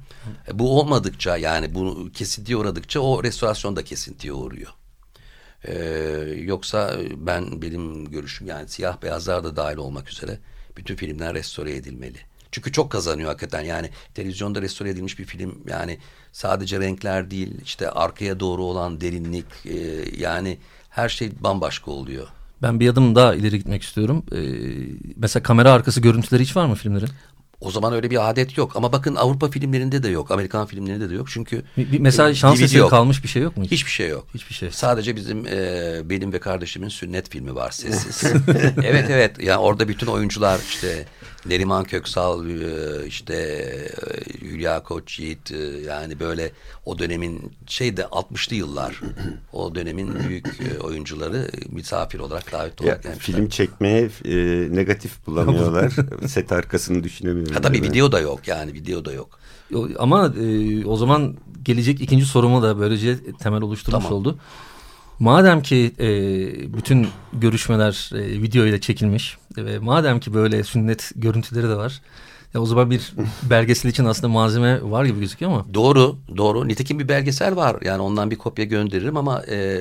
E, 0.48 0.58
bu 0.58 0.80
olmadıkça 0.80 1.36
yani 1.36 1.74
bu 1.74 2.08
kesintiye 2.14 2.56
uğradıkça 2.56 3.00
o 3.00 3.22
restorasyon 3.22 3.76
da 3.76 3.84
kesintiye 3.84 4.32
uğruyor. 4.32 4.72
Ee, 5.68 5.74
yoksa 6.38 6.96
ben 7.16 7.62
benim 7.62 8.10
görüşüm 8.10 8.46
yani 8.46 8.68
siyah 8.68 9.02
beyazlar 9.02 9.44
da 9.44 9.56
dahil 9.56 9.76
olmak 9.76 10.08
üzere 10.08 10.38
bütün 10.76 10.96
filmler 10.96 11.34
restore 11.34 11.76
edilmeli. 11.76 12.18
Çünkü 12.52 12.72
çok 12.72 12.90
kazanıyor 12.90 13.28
hakikaten 13.28 13.62
yani 13.62 13.90
televizyonda 14.14 14.62
restore 14.62 14.90
edilmiş 14.90 15.18
bir 15.18 15.24
film 15.24 15.58
yani 15.68 15.98
sadece 16.32 16.80
renkler 16.80 17.30
değil 17.30 17.60
işte 17.64 17.90
arkaya 17.90 18.40
doğru 18.40 18.62
olan 18.64 19.00
derinlik 19.00 19.46
e, 19.64 20.04
yani 20.18 20.58
her 20.90 21.08
şey 21.08 21.30
bambaşka 21.40 21.90
oluyor. 21.90 22.28
Ben 22.62 22.80
bir 22.80 22.88
adım 22.88 23.14
daha 23.14 23.34
ileri 23.34 23.58
gitmek 23.58 23.82
istiyorum. 23.82 24.24
E, 24.32 24.38
mesela 25.16 25.42
kamera 25.42 25.72
arkası 25.72 26.00
görüntüleri 26.00 26.42
hiç 26.42 26.56
var 26.56 26.66
mı 26.66 26.74
filmlerin? 26.74 27.08
O 27.64 27.70
zaman 27.70 27.92
öyle 27.92 28.10
bir 28.10 28.30
adet 28.30 28.58
yok 28.58 28.76
ama 28.76 28.92
bakın 28.92 29.14
Avrupa 29.14 29.50
filmlerinde 29.50 30.02
de 30.02 30.08
yok 30.08 30.30
Amerikan 30.30 30.66
filmlerinde 30.66 31.10
de 31.10 31.14
yok 31.14 31.26
çünkü 31.30 31.62
Bir, 31.76 31.92
bir- 31.92 31.98
mesela 32.00 32.34
şans 32.34 32.60
eseri 32.60 32.78
yok. 32.78 32.90
kalmış 32.90 33.22
bir 33.22 33.28
şey 33.28 33.42
yok 33.42 33.56
mu? 33.56 33.64
hiç? 33.64 33.72
Hiçbir 33.72 33.90
şey 33.90 34.08
yok. 34.08 34.26
Hiçbir 34.34 34.54
şey. 34.54 34.70
Sadece 34.70 35.16
bizim 35.16 35.46
e, 35.46 36.00
benim 36.04 36.32
ve 36.32 36.40
kardeşimin 36.40 36.88
sünnet 36.88 37.30
filmi 37.30 37.54
var 37.54 37.70
sessiz. 37.70 38.32
evet 38.84 39.06
evet 39.10 39.42
yani 39.42 39.58
orada 39.58 39.88
bütün 39.88 40.06
oyuncular 40.06 40.60
işte 40.68 41.06
Neriman 41.46 41.84
Köksal 41.84 42.50
e, 42.50 43.06
işte 43.06 43.34
e, 43.34 44.46
Hülya 44.46 44.82
Koçyiğit 44.82 45.50
e, 45.50 45.56
yani 45.86 46.20
böyle 46.20 46.50
o 46.84 46.98
dönemin 46.98 47.52
şeyde 47.66 48.02
60'lı 48.02 48.56
yıllar 48.56 49.00
o 49.52 49.74
dönemin 49.74 50.28
büyük 50.28 50.46
oyuncuları 50.80 51.48
misafir 51.68 52.18
olarak 52.18 52.52
davet 52.52 52.80
olarak 52.80 53.02
gelmişler. 53.02 53.36
film 53.36 53.48
çekmeye 53.48 54.10
e, 54.24 54.34
negatif 54.76 55.26
bulamıyorlar. 55.26 55.92
Set 56.26 56.52
arkasını 56.52 57.04
düşünemiyorum. 57.04 57.54
Ha, 57.54 57.60
tabii 57.60 57.82
video 57.82 58.12
da 58.12 58.20
yok 58.20 58.48
yani 58.48 58.72
video 58.72 59.04
da 59.04 59.12
yok. 59.12 59.38
Ama 59.98 60.34
e, 60.40 60.86
o 60.86 60.96
zaman 60.96 61.34
gelecek 61.62 62.00
ikinci 62.00 62.26
soruma 62.26 62.62
da 62.62 62.78
böylece 62.78 63.18
temel 63.38 63.62
oluşturmuş 63.62 64.04
Tamam. 64.04 64.18
oldu. 64.18 64.38
Madem 65.18 65.62
ki 65.62 65.94
e, 66.00 66.06
bütün 66.76 67.08
görüşmeler 67.32 68.10
e, 68.14 68.42
video 68.42 68.64
ile 68.64 68.80
çekilmiş 68.80 69.38
ve 69.56 69.78
madem 69.78 70.20
ki 70.20 70.34
böyle 70.34 70.64
sünnet 70.64 71.12
görüntüleri 71.16 71.68
de 71.68 71.76
var. 71.76 72.02
Ya 72.54 72.60
o 72.60 72.66
zaman 72.66 72.90
bir 72.90 73.14
belgesel 73.50 73.90
için 73.90 74.04
aslında 74.04 74.28
malzeme 74.28 74.90
var 74.90 75.04
gibi 75.04 75.20
gözüküyor 75.20 75.52
ama. 75.52 75.74
Doğru, 75.74 76.16
doğru. 76.36 76.68
Nitekim 76.68 76.98
bir 76.98 77.08
belgesel 77.08 77.56
var. 77.56 77.76
Yani 77.82 78.02
ondan 78.02 78.30
bir 78.30 78.36
kopya 78.36 78.64
gönderirim 78.64 79.16
ama 79.16 79.42
e, 79.42 79.80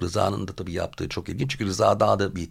Rıza'nın 0.00 0.48
da 0.48 0.52
tabii 0.52 0.72
yaptığı 0.72 1.08
çok 1.08 1.28
ilginç. 1.28 1.50
Çünkü 1.50 1.66
Rıza 1.66 2.00
daha 2.00 2.18
da 2.18 2.36
bir 2.36 2.48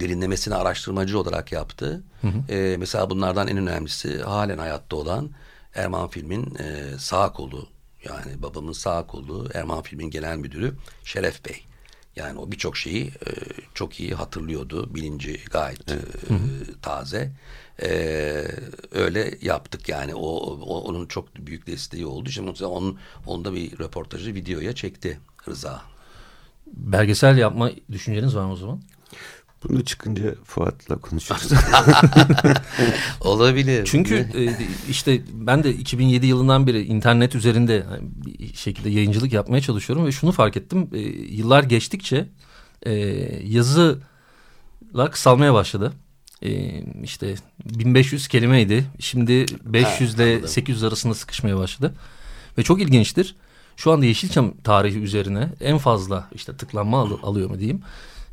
derinlemesine 0.00 0.54
araştırmacı 0.54 1.18
olarak 1.18 1.52
yaptı. 1.52 2.02
E, 2.48 2.76
mesela 2.78 3.10
bunlardan 3.10 3.48
en 3.48 3.56
önemlisi 3.56 4.22
halen 4.22 4.58
hayatta 4.58 4.96
olan 4.96 5.30
Erman 5.74 6.08
Film'in 6.08 6.54
e, 6.54 6.98
sağ 6.98 7.32
kolu. 7.32 7.66
Yani 8.08 8.42
babamın 8.42 8.72
sağ 8.72 9.06
kolu 9.06 9.48
Erman 9.54 9.82
Film'in 9.82 10.10
genel 10.10 10.36
müdürü 10.36 10.74
Şeref 11.04 11.44
Bey. 11.44 11.64
Yani 12.16 12.38
o 12.38 12.52
birçok 12.52 12.76
şeyi 12.76 13.04
e, 13.06 13.30
çok 13.74 14.00
iyi 14.00 14.14
hatırlıyordu. 14.14 14.94
Bilinci 14.94 15.44
gayet 15.50 15.92
e, 15.92 15.98
taze. 16.82 17.32
E, 17.82 17.88
öyle 18.90 19.38
yaptık 19.42 19.88
yani. 19.88 20.14
O, 20.14 20.28
o- 20.46 20.80
onun 20.80 21.06
çok 21.06 21.36
büyük 21.36 21.66
desteği 21.66 22.06
oldu. 22.06 22.28
Şimdi 22.30 22.64
onun 22.64 22.98
onun 23.26 23.44
da 23.44 23.54
bir 23.54 23.78
röportajı 23.78 24.34
videoya 24.34 24.74
çekti 24.74 25.20
Rıza. 25.48 25.82
Belgesel 26.66 27.38
yapma 27.38 27.70
düşünceniz 27.92 28.36
var 28.36 28.44
mı 28.44 28.52
o 28.52 28.56
zaman? 28.56 28.80
Bunu 29.68 29.84
çıkınca 29.84 30.34
Fuat'la 30.44 30.96
konuşuruz. 30.96 31.52
Olabilir. 33.20 33.84
Çünkü 33.84 34.14
e, 34.16 34.66
işte 34.90 35.22
ben 35.32 35.64
de 35.64 35.74
2007 35.74 36.26
yılından 36.26 36.66
beri 36.66 36.82
internet 36.84 37.34
üzerinde 37.34 37.86
bir 38.00 38.54
şekilde 38.54 38.90
yayıncılık 38.90 39.32
yapmaya 39.32 39.60
çalışıyorum 39.60 40.06
ve 40.06 40.12
şunu 40.12 40.32
fark 40.32 40.56
ettim. 40.56 40.90
E, 40.94 40.98
yıllar 41.34 41.62
geçtikçe 41.64 42.28
e, 42.82 42.92
yazılar 43.44 43.98
kısalmaya 45.12 45.54
başladı. 45.54 45.92
E, 46.42 46.80
işte 47.02 47.34
1500 47.64 48.28
kelimeydi. 48.28 48.84
Şimdi 48.98 49.46
500 49.64 50.14
ile 50.14 50.22
anladım. 50.32 50.48
800 50.48 50.84
arasında 50.84 51.14
sıkışmaya 51.14 51.56
başladı. 51.56 51.94
Ve 52.58 52.62
çok 52.62 52.82
ilginçtir. 52.82 53.36
Şu 53.76 53.92
anda 53.92 54.04
Yeşilçam 54.06 54.54
tarihi 54.64 54.98
üzerine 54.98 55.48
en 55.60 55.78
fazla 55.78 56.28
işte 56.34 56.56
tıklanma 56.56 57.00
al- 57.00 57.18
alıyor 57.22 57.50
mu 57.50 57.58
diyeyim. 57.58 57.82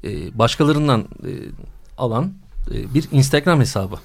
E, 0.03 0.39
başkalarından 0.39 1.01
e, 1.01 1.31
alan 1.97 2.33
e, 2.71 2.93
bir 2.93 3.07
Instagram 3.11 3.59
hesabı. 3.59 3.95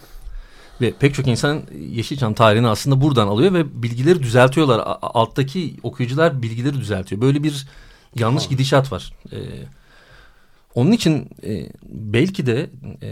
Ve 0.81 0.93
pek 0.93 1.15
çok 1.15 1.27
insan 1.27 1.63
Yeşilçam 1.91 2.35
tarihini 2.35 2.69
aslında 2.69 3.01
buradan 3.01 3.29
alıyor 3.29 3.55
ve 3.55 3.83
bilgileri 3.83 4.23
düzeltiyorlar. 4.23 4.79
A- 4.79 4.99
alttaki 5.01 5.77
okuyucular 5.83 6.43
bilgileri 6.43 6.75
düzeltiyor. 6.75 7.21
Böyle 7.21 7.43
bir 7.43 7.67
yanlış 8.15 8.49
gidişat 8.49 8.93
var. 8.93 9.13
Ee, 9.33 9.37
onun 10.75 10.93
için 10.93 11.31
e, 11.45 11.69
belki 11.89 12.47
de 12.47 12.71
e, 13.03 13.09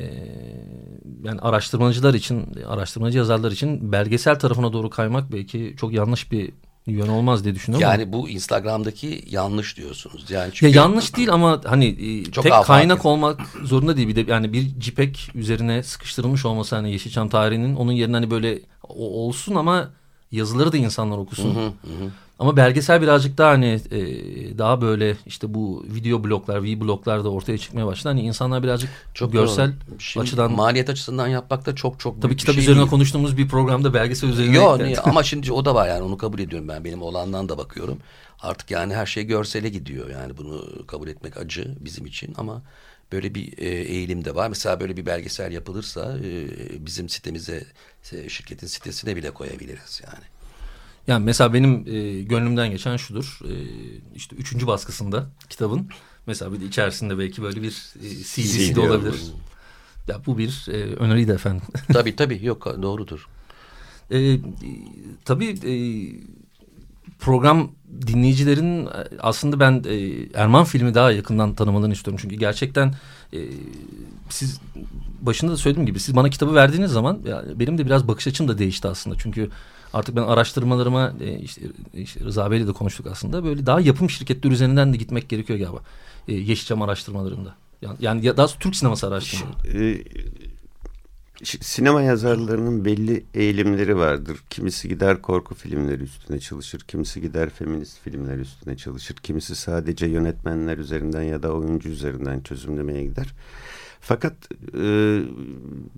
yani 1.25 1.40
araştırmacılar 1.40 2.14
için, 2.14 2.46
araştırmacı 2.66 3.18
yazarlar 3.18 3.53
için 3.53 3.92
belgesel 3.92 4.38
tarafına 4.38 4.72
doğru 4.72 4.90
kaymak 4.90 5.33
belki 5.33 5.75
çok 5.81 5.92
yanlış 5.92 6.33
bir 6.33 6.53
yön 6.87 7.09
olmaz 7.09 7.44
diye 7.44 7.55
düşünüyorum. 7.55 7.87
ama- 7.88 7.94
yani 7.94 8.12
bu 8.12 8.29
Instagram'daki 8.29 9.25
yanlış 9.31 9.77
diyorsunuz. 9.77 10.31
Yani 10.31 10.44
ya 10.44 10.51
çünkü 10.53 10.77
yanlış 10.77 11.16
değil 11.16 11.33
ama 11.33 11.61
hani 11.64 11.87
e, 11.87 12.25
Çok 12.25 12.44
tek 12.44 12.53
afaki. 12.53 12.66
kaynak 12.66 13.05
olmak 13.07 13.40
zorunda 13.64 13.96
değil. 13.96 14.09
Bir 14.09 14.16
de 14.16 14.33
yani 14.33 14.53
bir 14.53 14.81
JPEG 14.81 15.16
üzerine 15.35 15.83
sıkıştırılmış 15.83 16.44
olması 16.44 16.77
hani 16.77 16.92
Yeşilçam 16.92 17.29
tarihinin 17.29 17.77
onun 17.77 17.92
yerine 17.92 18.14
hani 18.16 18.31
böyle 18.31 18.59
olsun 18.88 19.55
ama 19.55 19.90
yazıları 20.33 20.72
da 20.72 20.77
insanlar 20.77 21.18
okusun. 21.18 21.75
Ama 22.38 22.57
belgesel 22.57 23.03
birazcık 23.03 23.38
daha 23.38 23.51
hani 23.51 23.81
e, 23.90 23.99
daha 24.59 24.81
böyle 24.81 25.16
işte 25.27 25.55
bu 25.55 25.85
video 25.88 26.25
bloklar, 26.25 26.62
V 26.62 26.81
bloklar 26.81 27.25
da 27.25 27.31
ortaya 27.31 27.59
çıkmaya 27.59 27.87
başladı. 27.87 28.09
Hani 28.09 28.20
insanlar 28.20 28.62
birazcık 28.62 28.90
çok 29.14 29.33
görsel 29.33 29.72
Şimdi 29.99 30.25
açıdan 30.25 30.53
maliyet 30.53 30.90
açısından 30.90 31.29
yapmak 31.29 31.66
da 31.66 31.75
çok 31.75 32.01
çok 32.01 32.22
tabii 32.22 32.37
kitap 32.37 32.55
şey 32.55 32.62
üzerine 32.64 32.81
değil. 32.81 32.90
konuştuğumuz 32.90 33.37
bir 33.37 33.49
programda 33.49 33.94
belgesel 33.94 34.29
üzerine 34.29 34.57
Yok 34.57 34.81
yani. 34.81 34.99
ama 34.99 35.22
şimdi 35.22 35.53
o 35.53 35.64
da 35.64 35.75
var 35.75 35.88
yani 35.88 36.03
onu 36.03 36.18
kabul 36.18 36.38
ediyorum 36.38 36.68
ben 36.68 36.85
benim 36.85 37.03
olandan 37.03 37.49
da 37.49 37.59
bakıyorum. 37.59 37.99
Artık 38.40 38.70
yani 38.70 38.94
her 38.94 39.07
şey 39.07 39.25
görsele 39.25 39.68
gidiyor 39.68 40.11
yani 40.11 40.37
bunu 40.37 40.87
kabul 40.87 41.09
etmek 41.09 41.37
acı 41.37 41.77
bizim 41.81 42.07
için 42.07 42.35
ama 42.38 42.62
böyle 43.12 43.35
bir 43.35 43.59
e, 43.59 43.68
eğilim 43.68 44.25
de 44.25 44.35
var. 44.35 44.49
Mesela 44.49 44.81
böyle 44.81 44.96
bir 44.96 45.07
belgesel 45.07 45.53
yapılırsa 45.53 46.18
e, 46.18 46.46
bizim 46.87 47.09
sitemize 47.09 47.64
e, 48.12 48.29
şirketin 48.29 48.66
sitesine 48.66 49.16
bile 49.16 49.31
koyabiliriz 49.31 50.03
yani. 50.05 50.25
Yani 51.07 51.25
mesela 51.25 51.53
benim 51.53 51.85
e, 51.87 52.23
gönlümden 52.23 52.71
geçen 52.71 52.97
şudur. 52.97 53.38
E, 53.45 53.55
işte 54.14 54.37
üçüncü 54.37 54.66
baskısında 54.66 55.27
kitabın 55.49 55.88
mesela 56.27 56.53
bir 56.53 56.61
de 56.61 56.64
içerisinde 56.64 57.19
belki 57.19 57.42
böyle 57.42 57.62
bir 57.62 57.95
e, 58.03 58.09
CD'si 58.09 58.77
de 58.77 58.81
olabilir. 58.81 59.23
Ya 60.09 60.21
bu 60.27 60.38
bir 60.38 60.66
e, 60.69 60.95
öneriydi 60.95 61.33
efendim. 61.33 61.62
tabii 61.92 62.16
tabii 62.16 62.45
yok 62.45 62.83
doğrudur. 62.83 63.29
E, 64.11 64.19
e, 64.19 64.40
tabii 65.25 65.49
e, 65.49 65.75
program 67.19 67.71
dinleyicilerin 68.07 68.87
e, 68.87 68.90
aslında 69.21 69.61
ben 69.61 69.85
e, 69.88 70.27
Erman 70.35 70.64
filmi 70.64 70.95
daha 70.95 71.12
yakından 71.12 71.55
tanımalarını 71.55 71.95
istiyorum. 71.95 72.19
Çünkü 72.23 72.37
gerçekten 72.37 72.95
e, 73.33 73.38
siz 74.29 74.61
başında 75.21 75.53
da 75.53 75.57
söylediğim 75.57 75.87
gibi 75.87 76.01
siz 76.01 76.16
bana 76.16 76.31
kitabı 76.31 76.55
verdiğiniz 76.55 76.90
zaman 76.90 77.19
ya, 77.27 77.45
benim 77.55 77.79
de 77.79 77.87
biraz 77.87 78.09
bakış 78.09 78.27
açım 78.27 78.49
da 78.49 78.59
değişti 78.59 78.88
aslında. 78.88 79.16
Çünkü 79.19 79.51
artık 79.99 80.17
ben 80.17 80.23
araştırmalarıma 80.23 81.13
e, 81.21 81.39
işte, 81.39 81.61
işte 81.95 82.21
Rıza 82.21 82.51
Bey'le 82.51 82.67
de 82.67 82.73
konuştuk 82.73 83.07
aslında. 83.07 83.45
Böyle 83.45 83.67
daha 83.67 83.81
yapım 83.81 84.11
şirketleri 84.11 84.53
üzerinden 84.53 84.93
de 84.93 84.97
gitmek 84.97 85.29
gerekiyor 85.29 85.59
galiba. 85.59 85.81
E, 86.29 86.35
Yeşilçam 86.35 86.83
araştırmalarında. 86.83 87.55
Yani, 87.83 87.97
yani 88.01 88.27
ya- 88.27 88.37
daha 88.37 88.47
doğrusu 88.47 88.59
Türk 88.59 88.77
sineması 88.77 89.07
araştırmaları. 89.07 89.59
Ş- 91.45 91.59
sinema 91.61 92.03
yazarlarının 92.03 92.85
belli 92.85 93.25
eğilimleri 93.35 93.97
vardır. 93.97 94.39
Kimisi 94.51 94.89
gider 94.89 95.23
korku 95.23 95.55
filmleri 95.55 96.03
üstüne 96.03 96.41
çalışır, 96.41 96.81
kimisi 96.81 97.21
gider 97.21 97.51
feminist 97.51 97.99
filmler 98.01 98.39
üstüne 98.39 98.77
çalışır, 98.77 99.15
kimisi 99.17 99.55
sadece 99.57 100.07
yönetmenler 100.07 100.79
üzerinden 100.79 101.23
ya 101.23 101.43
da 101.43 101.53
oyuncu 101.53 101.89
üzerinden 101.89 102.41
çözümlemeye 102.41 103.05
gider. 103.05 103.27
Fakat 104.01 104.35
e, 104.79 105.21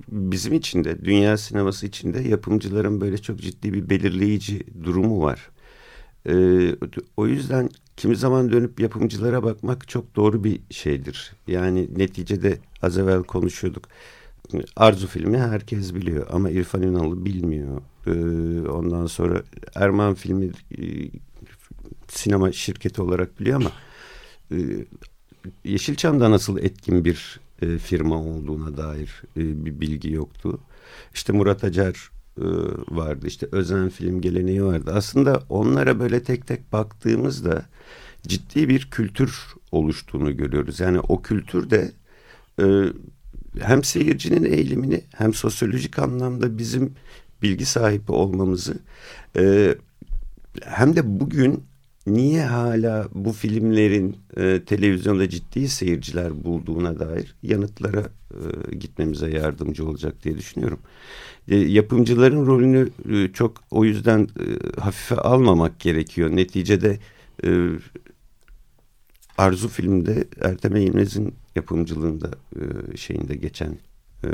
bizim 0.09 0.53
için 0.53 0.85
de 0.85 1.05
dünya 1.05 1.37
sineması 1.37 1.87
için 1.87 2.15
de 2.15 2.21
yapımcıların 2.21 3.01
böyle 3.01 3.19
çok 3.19 3.39
ciddi 3.39 3.73
bir 3.73 3.91
belirleyici 3.91 4.63
durumu 4.85 5.23
var. 5.23 5.51
E, 6.29 6.35
o 7.17 7.27
yüzden 7.27 7.69
kimi 7.97 8.17
zaman 8.17 8.53
dönüp 8.53 8.81
yapımcılara 8.81 9.43
bakmak 9.43 9.89
çok 9.89 10.17
doğru 10.17 10.45
bir 10.45 10.61
şeydir. 10.71 11.33
Yani 11.47 11.89
neticede 11.97 12.59
az 12.83 12.99
evvel 12.99 13.23
konuşuyorduk. 13.23 13.89
Arzu 14.77 15.07
filmi 15.07 15.39
herkes 15.39 15.95
biliyor 15.95 16.27
ama 16.31 16.51
İrfan 16.51 16.83
Ünal'ı 16.83 17.25
bilmiyor. 17.25 17.83
Ee, 18.07 18.69
ondan 18.69 19.07
sonra 19.07 19.43
Erman 19.75 20.15
filmi 20.15 20.47
e, 20.47 20.83
sinema 22.09 22.53
şirketi 22.53 23.03
olarak 23.03 23.41
biliyor 23.41 23.57
ama 23.57 23.73
e, 24.51 24.57
Yeşilçam'da 25.65 26.31
nasıl 26.31 26.59
etkin 26.59 27.05
bir 27.05 27.41
e, 27.63 27.79
firma 27.79 28.17
olduğuna 28.23 28.77
dair 28.77 29.23
e, 29.37 29.65
bir 29.65 29.81
bilgi 29.81 30.13
yoktu. 30.13 30.61
İşte 31.15 31.33
Murat 31.33 31.65
Acar 31.65 32.11
e, 32.39 32.45
vardı. 32.89 33.27
İşte 33.27 33.49
Özen 33.53 33.89
film 33.89 34.21
geleneği 34.21 34.65
vardı. 34.65 34.93
Aslında 34.95 35.43
onlara 35.49 36.01
böyle 36.01 36.23
tek 36.23 36.47
tek 36.47 36.73
baktığımızda 36.73 37.67
ciddi 38.27 38.69
bir 38.69 38.91
kültür 38.91 39.47
oluştuğunu 39.73 40.37
görüyoruz. 40.37 40.81
Yani 40.81 41.01
o 41.01 41.23
kültür 41.23 41.71
de 41.71 41.93
e, 42.61 42.85
hem 43.61 43.85
seyircinin 43.85 44.45
eğilimini 44.45 45.05
hem 45.17 45.35
sosyolojik 45.35 45.99
anlamda 45.99 46.59
bizim 46.59 46.95
bilgi 47.43 47.67
sahibi 47.67 48.13
olmamızı 48.13 48.79
e, 49.37 49.75
hem 50.65 50.97
de 50.97 51.21
bugün 51.21 51.68
niye 52.15 52.45
hala 52.45 53.09
bu 53.15 53.33
filmlerin 53.33 54.17
e, 54.37 54.65
televizyonda 54.67 55.29
ciddi 55.29 55.69
seyirciler 55.69 56.45
bulduğuna 56.45 56.99
dair 56.99 57.35
yanıtlara 57.43 58.09
e, 58.31 58.75
gitmemize 58.77 59.31
yardımcı 59.31 59.89
olacak 59.89 60.25
diye 60.25 60.39
düşünüyorum. 60.39 60.79
E, 61.49 61.57
yapımcıların 61.57 62.47
rolünü 62.47 62.89
e, 63.13 63.33
çok 63.33 63.65
o 63.71 63.85
yüzden 63.85 64.21
e, 64.21 64.81
hafife 64.81 65.15
almamak 65.15 65.81
gerekiyor. 65.81 66.31
Neticede 66.37 66.99
e, 67.45 67.49
Arzu 69.39 69.69
filmde 69.69 70.25
Ertem 70.41 70.77
Eğilmez'in 70.77 71.35
yapımcılığında 71.57 72.31
e, 72.57 72.97
şeyinde 72.97 73.35
geçen 73.35 73.79
e, 74.25 74.29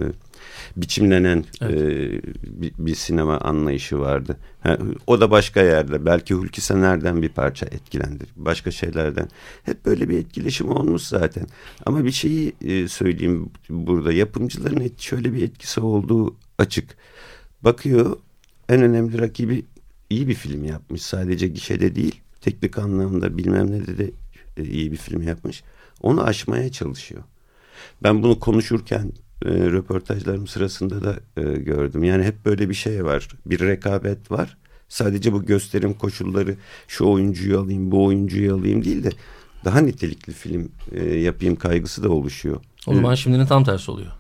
biçimlenen 0.77 1.45
Evet. 1.61 1.81
e, 1.81 2.21
bir, 2.63 2.73
bir 2.79 2.95
sinema 2.95 3.39
anlayışı 3.39 3.99
vardı. 3.99 4.37
Ha, 4.61 4.79
o 5.07 5.21
da 5.21 5.31
başka 5.31 5.63
yerde. 5.63 6.07
Belki 6.07 6.35
Hulki 6.35 6.61
Sener'den 6.61 7.23
bir 7.23 7.29
parça 7.29 7.67
etkilendi. 7.67 8.25
Başka 8.37 8.71
şeylerden. 8.71 9.29
Hep 9.63 9.87
böyle 9.87 10.09
bir 10.09 10.19
etkileşim 10.19 10.69
olmuş 10.71 11.03
zaten. 11.03 11.47
Ama 11.87 12.05
bir 12.05 12.13
şeyi 12.13 12.53
e, 12.65 12.89
söyleyeyim 12.89 13.51
burada. 13.71 14.13
Yapımcıların 14.13 14.81
et- 14.81 15.01
şöyle 15.01 15.33
bir 15.33 15.43
etkisi 15.43 15.81
olduğu 15.81 16.37
açık. 16.59 16.97
Bakıyor 17.63 18.17
en 18.69 18.83
önemli 18.83 19.19
rakibi 19.19 19.65
iyi 20.11 20.29
bir 20.29 20.35
film 20.35 20.65
yapmış. 20.65 21.03
Sadece 21.03 21.49
gişede 21.49 21.95
değil. 21.95 22.21
Teknik 22.41 22.79
anlamda 22.79 23.39
bilmem 23.39 23.71
ne 23.71 23.87
de, 23.87 23.99
de 23.99 24.11
e, 24.57 24.65
iyi 24.65 24.93
bir 24.93 24.97
film 24.97 25.23
yapmış. 25.23 25.63
Onu 26.03 26.25
aşmaya 26.25 26.73
çalışıyor. 26.73 27.23
Ben 28.03 28.23
bunu 28.23 28.41
konuşurken 28.41 29.13
e, 29.45 29.49
röportajlarım 29.49 30.47
sırasında 30.47 31.05
da 31.05 31.17
e, 31.37 31.43
gördüm. 31.43 32.05
Yani 32.05 32.25
hep 32.25 32.45
böyle 32.45 32.69
bir 32.69 32.75
şey 32.75 33.05
var. 33.05 33.29
Bir 33.47 33.61
rekabet 33.61 34.31
var. 34.31 34.57
Sadece 34.89 35.33
bu 35.33 35.47
gösterim 35.47 35.95
koşulları 35.95 36.57
şu 36.89 37.07
oyuncuyu 37.07 37.61
alayım, 37.61 37.91
bu 37.91 38.05
oyuncuyu 38.05 38.55
alayım 38.55 38.85
değil 38.85 39.05
de 39.05 39.11
daha 39.65 39.81
nitelikli 39.81 40.33
film 40.33 40.69
e, 40.93 41.05
yapayım 41.05 41.57
kaygısı 41.57 42.03
da 42.03 42.09
oluşuyor. 42.09 42.61
O 42.87 42.95
zaman 42.95 43.15
şimdinin 43.15 43.47
tam 43.47 43.65
tersi 43.65 43.91
oluyor. 43.91 44.13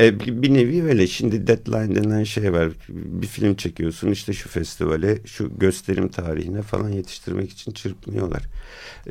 E, 0.00 0.20
bir 0.20 0.54
nevi 0.54 0.82
öyle. 0.82 1.06
Şimdi 1.06 1.46
deadline 1.46 1.94
denen 1.94 2.24
şey 2.24 2.52
var. 2.52 2.72
Bir 2.88 3.26
film 3.26 3.54
çekiyorsun 3.54 4.10
işte 4.10 4.32
şu 4.32 4.48
festivale, 4.48 5.18
şu 5.26 5.58
gösterim 5.58 6.08
tarihine 6.08 6.62
falan 6.62 6.88
yetiştirmek 6.88 7.50
için 7.50 7.72
çırpınıyorlar. 7.72 8.42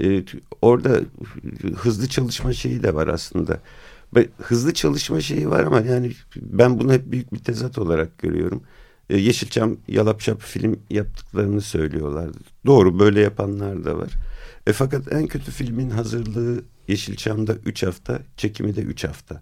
E, 0.02 0.24
orada 0.62 1.02
hızlı 1.76 2.08
çalışma 2.08 2.54
şeyi 2.54 2.84
de 2.84 2.94
var 2.94 3.08
aslında. 3.08 3.60
Hızlı 4.38 4.74
çalışma 4.74 5.22
şeyi 5.22 5.50
var 5.50 5.64
ama 5.64 5.82
yani 5.82 6.12
ben 6.36 6.80
bunu 6.80 6.94
hep 6.94 7.12
büyük 7.12 7.34
bir 7.34 7.40
tezat 7.40 7.78
olarak 7.78 8.18
görüyorum. 8.18 8.64
E, 9.10 9.18
Yeşilçam 9.18 9.78
yalapşap 9.88 10.42
film 10.42 10.80
yaptıklarını 10.90 11.62
söylüyorlar. 11.62 12.30
Doğru 12.66 13.00
böyle 13.00 13.22
yapanlar 13.22 13.86
da 13.86 13.98
var. 13.98 14.10
E, 14.68 14.74
fakat 14.74 15.14
en 15.14 15.28
kötü 15.28 15.52
filmin 15.52 15.90
hazırlığı 15.90 16.64
Yeşilçam'da 16.88 17.56
3 17.66 17.84
hafta, 17.84 18.20
çekimi 18.38 18.76
de 18.76 18.82
3 18.82 19.04
hafta. 19.04 19.42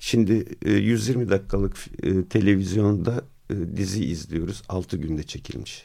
Şimdi 0.00 0.44
e, 0.62 0.72
120 0.72 1.30
dakikalık 1.30 1.76
e, 2.02 2.24
televizyonda 2.24 3.24
e, 3.50 3.76
dizi 3.76 4.04
izliyoruz. 4.04 4.62
6 4.68 4.96
günde 4.96 5.22
çekilmiş. 5.22 5.84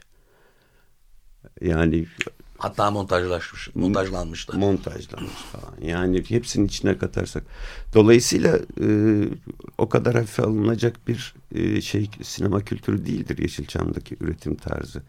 Yani 1.62 2.08
Hatta 2.58 2.92
montajlaşmış, 2.92 3.70
montajlanmış 3.76 4.50
da. 4.50 4.58
montajlanmış 4.58 5.32
falan. 5.52 5.90
Yani 5.92 6.24
hepsinin 6.30 6.66
içine 6.66 6.98
katarsak. 6.98 7.44
Dolayısıyla 7.94 8.60
e, 8.82 8.88
o 9.78 9.90
kadar 9.90 10.16
hafife 10.16 10.44
alınacak 10.44 11.08
bir 11.08 11.34
e, 11.56 11.82
şey 11.82 12.10
sinema 12.24 12.62
kültürü 12.62 13.06
değildir 13.06 13.38
Yeşilçam'daki 13.38 14.18
üretim 14.22 14.56
tarzı. 14.56 15.04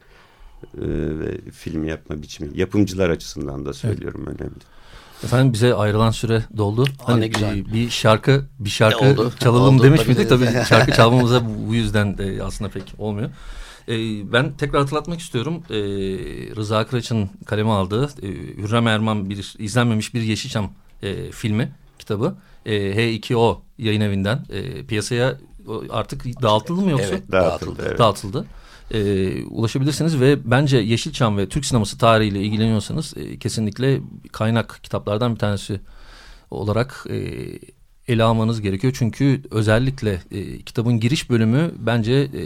E, 0.75 0.87
ve 1.19 1.51
film 1.51 1.85
yapma 1.85 2.23
biçimi. 2.23 2.59
Yapımcılar 2.59 3.11
açısından 3.11 3.67
da 3.67 3.73
söylüyorum 3.73 4.27
önemli. 4.27 4.61
Efendim 5.25 5.53
bize 5.53 5.75
ayrılan 5.75 6.11
süre 6.11 6.43
doldu. 6.57 6.85
Aa, 7.07 7.19
güzel. 7.19 7.55
Bir, 7.57 7.73
bir 7.73 7.91
şarkı 7.91 8.45
bir 8.59 8.71
şarkı 8.71 9.05
oldu? 9.05 9.33
çalalım 9.41 9.75
Oldu, 9.75 9.83
demiş 9.83 10.01
tabii. 10.01 10.11
miydik? 10.11 10.29
Tabii 10.29 10.65
şarkı 10.69 10.93
çalmamıza 10.97 11.47
bu, 11.47 11.69
bu 11.69 11.75
yüzden 11.75 12.19
de 12.19 12.43
aslında 12.43 12.71
pek 12.71 12.95
olmuyor. 12.99 13.31
Ee, 13.89 14.33
ben 14.33 14.53
tekrar 14.57 14.81
hatırlatmak 14.81 15.21
istiyorum. 15.21 15.63
Ee, 15.71 15.75
Rıza 16.57 16.87
Kıraç'ın 16.87 17.31
kaleme 17.47 17.71
aldığı 17.71 18.05
e, 18.23 18.27
Hürrem 18.63 18.87
Erman 18.87 19.31
bir 19.31 19.55
izlenmemiş 19.59 20.15
bir 20.15 20.23
Yeşilçam 20.23 20.73
e, 21.03 21.31
filmi 21.31 21.73
kitabı. 21.99 22.35
E, 22.67 22.73
H2O 22.77 23.59
yayın 23.79 24.01
evinden 24.01 24.45
e, 24.51 24.85
piyasaya 24.87 25.39
o 25.69 25.83
artık 25.91 26.43
dağıtıldı 26.43 26.81
mı 26.81 26.91
yoksa? 26.91 27.07
Evet, 27.09 27.33
Dağıtıldı, 27.33 27.69
dağıtıldı. 27.71 27.83
evet. 27.89 27.99
dağıtıldı. 27.99 28.47
Ee, 28.95 29.45
ulaşabilirsiniz 29.45 30.21
ve 30.21 30.51
bence 30.51 30.77
Yeşilçam 30.79 31.37
ve 31.37 31.49
Türk 31.49 31.65
sineması 31.65 31.99
tarihiyle 31.99 32.41
ilgileniyorsanız 32.41 33.15
e, 33.17 33.39
kesinlikle 33.39 34.01
kaynak 34.33 34.81
kitaplardan 34.83 35.35
bir 35.35 35.39
tanesi 35.39 35.81
olarak 36.51 37.07
e, 37.11 37.17
ele 38.09 38.23
almanız 38.23 38.61
gerekiyor. 38.61 38.95
Çünkü 38.99 39.43
özellikle 39.51 40.23
e, 40.31 40.59
kitabın 40.59 41.01
giriş 41.01 41.31
bölümü 41.31 41.71
bence 41.79 42.13
e, 42.13 42.43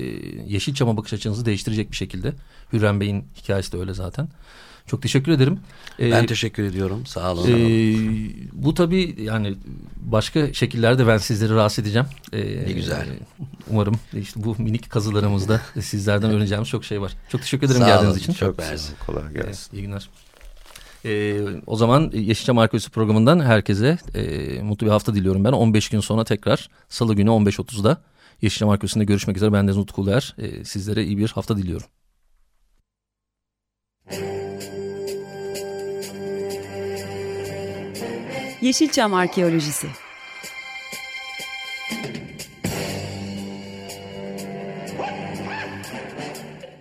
Yeşilçam'a 0.47 0.97
bakış 0.97 1.13
açınızı 1.13 1.47
değiştirecek 1.47 1.91
bir 1.91 1.97
şekilde. 1.97 2.33
Hürrem 2.73 3.01
Bey'in 3.01 3.25
hikayesi 3.37 3.73
de 3.73 3.77
öyle 3.77 3.95
zaten. 3.95 4.29
Çok 4.87 5.03
teşekkür 5.03 5.33
ederim. 5.33 5.61
Ben 5.99 6.23
ee, 6.23 6.27
teşekkür 6.27 6.63
ediyorum. 6.63 7.07
Sağ 7.07 7.33
olun. 7.33 7.49
E, 7.49 7.55
bu 8.53 8.75
tabii 8.75 9.17
yani 9.19 9.55
başka 9.97 10.53
şekillerde 10.53 11.07
ben 11.07 11.19
sizleri 11.19 11.55
rahatsız 11.55 11.85
edeceğim. 11.85 12.07
E, 12.33 12.39
ne 12.41 12.73
güzel. 12.73 13.07
Umarım 13.71 13.95
işte 14.21 14.45
bu 14.45 14.57
minik 14.59 14.91
kazılarımızda 14.91 15.61
sizlerden 15.81 16.31
öğreneceğimiz 16.31 16.69
çok 16.69 16.85
şey 16.85 17.01
var. 17.01 17.13
Çok 17.29 17.41
teşekkür 17.41 17.67
ederim 17.67 17.81
Sağ 17.81 17.87
geldiğiniz 17.87 18.13
olun, 18.13 18.19
için. 18.19 18.33
Çok 18.33 18.59
mersi. 18.59 18.93
Kolay 19.07 19.33
gelsin. 19.33 19.77
E, 19.77 19.81
iyi 19.81 19.83
günler. 19.83 20.09
E, 21.05 21.41
o 21.67 21.77
zaman 21.77 22.11
Yeşilçam 22.15 22.59
Arkeolojisi 22.59 22.91
programından 22.91 23.41
herkese 23.41 23.99
e, 24.15 24.63
mutlu 24.63 24.87
bir 24.87 24.91
hafta 24.91 25.15
diliyorum 25.15 25.45
ben. 25.45 25.53
15 25.53 25.89
gün 25.89 26.01
sonra 26.01 26.25
tekrar 26.25 26.71
salı 26.89 27.15
günü 27.15 27.31
15.30'da 27.31 28.03
Yeşilçam 28.43 28.69
Arkeolojisi'nde 28.69 29.05
görüşmek 29.05 29.37
üzere. 29.37 29.53
Ben 29.53 29.67
Deniz 29.67 29.79
Utku. 29.79 30.11
E, 30.11 30.65
sizlere 30.65 31.05
iyi 31.05 31.19
bir 31.19 31.29
hafta 31.29 31.57
diliyorum. 31.57 31.87
Yeşilçam 38.63 39.15
Arkeolojisi 39.15 39.87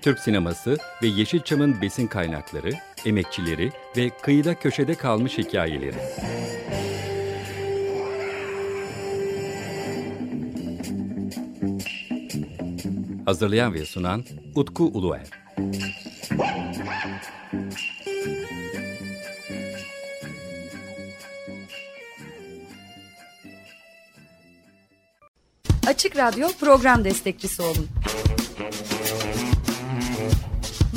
Türk 0.01 0.19
sineması 0.19 0.77
ve 1.03 1.07
Yeşilçam'ın 1.07 1.81
besin 1.81 2.07
kaynakları, 2.07 2.71
emekçileri 3.05 3.71
ve 3.97 4.09
kıyıda 4.21 4.55
köşede 4.55 4.95
kalmış 4.95 5.37
hikayeleri. 5.37 5.97
Hazırlayan 13.25 13.73
ve 13.73 13.85
sunan 13.85 14.25
Utku 14.55 14.83
Uluer. 14.83 15.27
Açık 25.87 26.17
Radyo 26.17 26.47
program 26.59 27.03
destekçisi 27.03 27.61
olun. 27.61 28.00